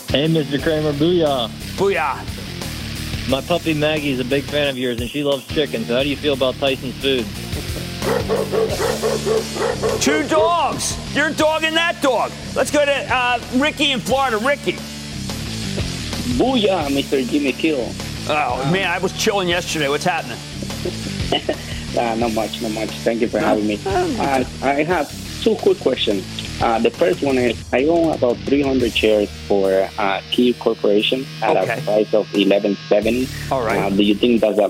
[0.10, 0.62] Hey, Mr.
[0.62, 1.50] Cramer, booyah.
[1.78, 2.33] Booyah.
[3.30, 5.86] My puppy Maggie's a big fan of yours, and she loves chicken.
[5.86, 7.26] So, how do you feel about Tyson's food?
[10.02, 10.98] Two dogs.
[11.16, 12.32] You're a dog and that dog.
[12.54, 14.38] Let's go to uh, Ricky in Florida.
[14.38, 14.74] Ricky.
[16.38, 17.26] Booyah, Mr.
[17.30, 17.88] Jimmy Kill.
[18.28, 19.88] Oh man, I was chilling yesterday.
[19.90, 20.40] What's happening?
[21.96, 22.90] Uh, not much, not much.
[22.90, 23.80] Thank you for having me.
[23.86, 25.14] Uh, I have
[25.44, 26.26] two quick questions.
[26.62, 31.58] Uh, the first one is I own about 300 shares for uh, Key Corporation at
[31.58, 31.80] Okay.
[31.80, 33.28] a price of 1170.
[33.52, 33.78] All right.
[33.78, 34.70] Uh, do you think that's a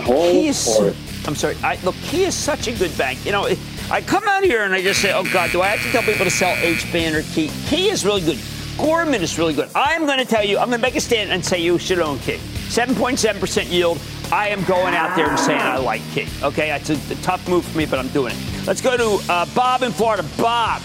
[0.00, 0.68] hold is.
[0.78, 0.94] or
[1.26, 1.56] I'm sorry.
[1.62, 3.24] I, look, Key is such a good bank.
[3.26, 3.48] You know,
[3.90, 6.02] I come out here and I just say, "Oh God, do I have to tell
[6.02, 8.38] people to sell H or Key?" Key is really good.
[8.78, 9.68] Gorman is really good.
[9.74, 10.58] I'm going to tell you.
[10.58, 12.38] I'm going to make a stand and say you should own Key.
[12.68, 13.98] 7.7 percent yield.
[14.32, 16.26] I am going out there and saying I like Key.
[16.42, 18.66] Okay, it's a, a tough move for me, but I'm doing it.
[18.66, 20.24] Let's go to uh, Bob in Florida.
[20.36, 20.82] Bob.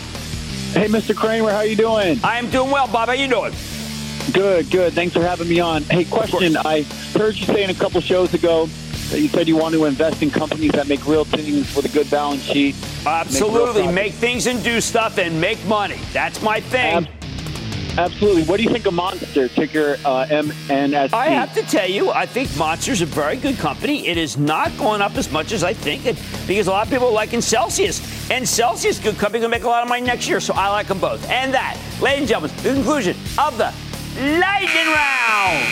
[0.74, 1.16] Hey, Mr.
[1.16, 2.20] Cramer, how you doing?
[2.24, 3.08] I am doing well, Bob.
[3.10, 3.54] How you doing?
[4.32, 4.94] Good, good.
[4.94, 5.84] Thanks for having me on.
[5.84, 6.56] Hey, question.
[6.56, 6.84] I
[7.18, 8.68] heard you saying a couple shows ago
[9.10, 11.90] that you said you want to invest in companies that make real things with a
[11.90, 12.76] good balance sheet.
[13.06, 13.88] Absolutely.
[13.88, 16.00] Make, Make things and do stuff and make money.
[16.14, 16.96] That's my thing.
[16.96, 17.21] Absolutely.
[17.98, 21.14] What do you think of Monster, ticker uh, MNST?
[21.14, 24.08] I have to tell you, I think Monster's a very good company.
[24.08, 26.18] It is not going up as much as I think it
[26.48, 28.32] because a lot of people are liking Celsius.
[28.32, 30.70] And Celsius, good company, going to make a lot of money next year, so I
[30.70, 31.30] like them both.
[31.30, 33.74] And that, ladies and gentlemen, the conclusion of the
[34.16, 35.68] Lightning Round.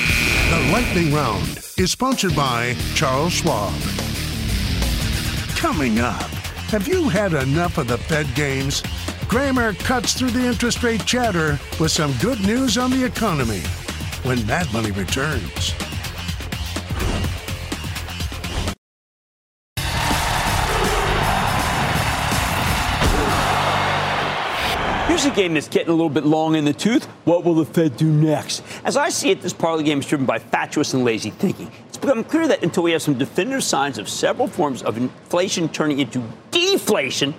[0.49, 1.47] The Lightning Round
[1.77, 3.73] is sponsored by Charles Schwab.
[5.55, 6.21] Coming up,
[6.71, 8.83] have you had enough of the Fed games?
[9.29, 13.59] Cramer cuts through the interest rate chatter with some good news on the economy
[14.23, 15.69] when Mad Money returns.
[25.07, 27.05] Here's a game that's getting a little bit long in the tooth.
[27.25, 28.63] What will the Fed do next?
[28.83, 31.71] As I see it, this the game is driven by fatuous and lazy thinking.
[31.87, 35.69] It's become clear that until we have some definitive signs of several forms of inflation
[35.69, 37.35] turning into deflation.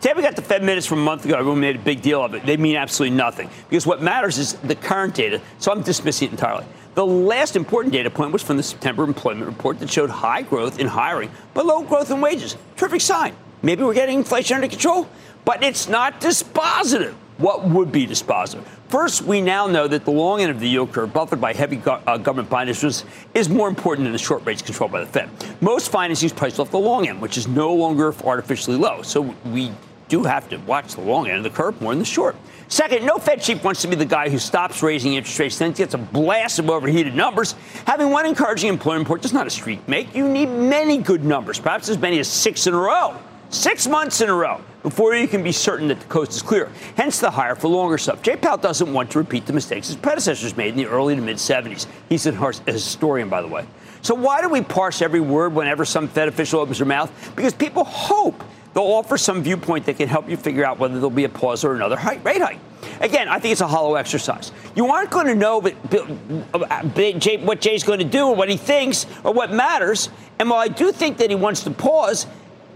[0.00, 1.36] Today we got the Fed minutes from a month ago.
[1.36, 2.46] Everyone made a big deal of it.
[2.46, 5.40] They mean absolutely nothing because what matters is the current data.
[5.58, 6.64] So I'm dismissing it entirely.
[6.94, 10.78] The last important data point was from the September employment report that showed high growth
[10.78, 12.56] in hiring, but low growth in wages.
[12.76, 13.34] Terrific sign.
[13.62, 15.08] Maybe we're getting inflation under control,
[15.44, 17.14] but it's not dispositive.
[17.38, 18.64] What would be dispositive?
[18.88, 21.76] First, we now know that the long end of the yield curve, buffered by heavy
[21.76, 25.06] go- uh, government bond issues, is more important than the short rates controlled by the
[25.06, 25.28] Fed.
[25.60, 29.02] Most financing is priced off the long end, which is no longer artificially low.
[29.02, 29.72] So we
[30.08, 32.34] do have to watch the long end of the curve more than the short.
[32.68, 35.72] Second, no Fed chief wants to be the guy who stops raising interest rates, then
[35.72, 37.54] gets a blast of overheated numbers.
[37.86, 40.14] Having one encouraging employment report does not a streak make.
[40.14, 43.16] You need many good numbers, perhaps as many as six in a row.
[43.50, 46.70] Six months in a row before you can be certain that the coast is clear.
[46.96, 48.20] Hence the higher for longer stuff.
[48.20, 51.22] Jay Powell doesn't want to repeat the mistakes his predecessors made in the early to
[51.22, 51.86] mid 70s.
[52.10, 53.66] He's a historian, by the way.
[54.02, 57.10] So why do we parse every word whenever some Fed official opens their mouth?
[57.34, 58.44] Because people hope
[58.78, 61.64] they'll offer some viewpoint that can help you figure out whether there'll be a pause
[61.64, 62.60] or another rate hike.
[63.00, 64.52] Again, I think it's a hollow exercise.
[64.76, 69.06] You aren't going to know uh, what Jay's going to do or what he thinks
[69.24, 70.10] or what matters.
[70.38, 72.28] And while I do think that he wants to pause,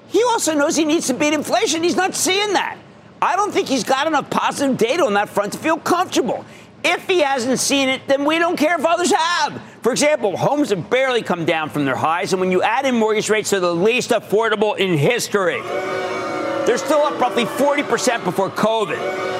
[0.08, 1.84] he also knows he needs to beat inflation.
[1.84, 2.78] He's not seeing that.
[3.20, 6.44] I don't think he's got enough positive data on that front to feel comfortable.
[6.84, 9.60] If he hasn't seen it, then we don't care if others have.
[9.82, 12.96] For example, homes have barely come down from their highs, and when you add in
[12.96, 15.60] mortgage rates, they're the least affordable in history.
[16.66, 19.32] They're still up roughly 40% before COVID.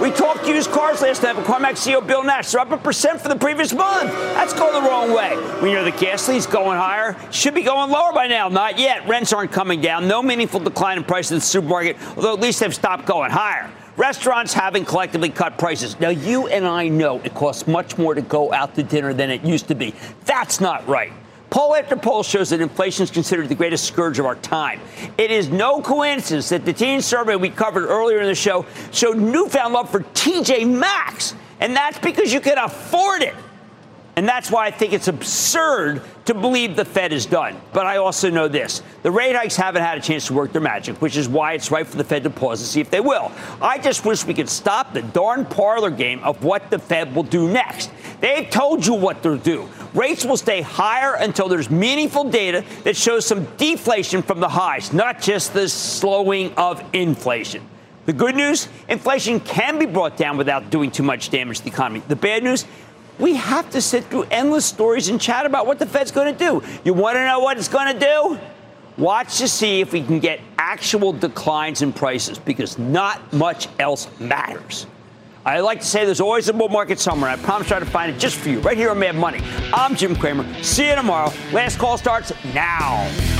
[0.00, 2.52] We talked used cars last night with CarMax CEO Bill Nash.
[2.52, 4.10] They're up a percent for the previous month.
[4.10, 5.36] That's going the wrong way.
[5.62, 7.16] We know the gas gasoline's going higher.
[7.30, 8.48] Should be going lower by now.
[8.48, 9.06] Not yet.
[9.06, 10.08] Rents aren't coming down.
[10.08, 13.70] No meaningful decline in prices in the supermarket, although at least they've stopped going higher.
[14.00, 16.00] Restaurants haven't collectively cut prices.
[16.00, 19.28] Now, you and I know it costs much more to go out to dinner than
[19.28, 19.94] it used to be.
[20.24, 21.12] That's not right.
[21.50, 24.80] Poll after poll shows that inflation is considered the greatest scourge of our time.
[25.18, 29.18] It is no coincidence that the teen survey we covered earlier in the show showed
[29.18, 33.34] newfound love for TJ Maxx, and that's because you can afford it.
[34.16, 36.00] And that's why I think it's absurd
[36.30, 37.60] to believe the Fed is done.
[37.72, 40.60] But I also know this the rate hikes haven't had a chance to work their
[40.62, 43.00] magic, which is why it's right for the Fed to pause and see if they
[43.00, 43.32] will.
[43.60, 47.24] I just wish we could stop the darn parlor game of what the Fed will
[47.24, 47.90] do next.
[48.20, 49.68] They've told you what they'll do.
[49.92, 54.92] Rates will stay higher until there's meaningful data that shows some deflation from the highs,
[54.92, 57.66] not just the slowing of inflation.
[58.06, 61.70] The good news inflation can be brought down without doing too much damage to the
[61.70, 62.02] economy.
[62.08, 62.64] The bad news
[63.20, 66.38] we have to sit through endless stories and chat about what the Fed's going to
[66.38, 66.62] do.
[66.84, 68.38] You want to know what it's going to do?
[68.96, 74.08] Watch to see if we can get actual declines in prices because not much else
[74.18, 74.86] matters.
[75.44, 77.30] I like to say there's always a bull market somewhere.
[77.30, 79.40] I promise to try to find it just for you right here on Mad Money.
[79.72, 80.44] I'm Jim Cramer.
[80.62, 81.32] See you tomorrow.
[81.52, 83.39] Last call starts now.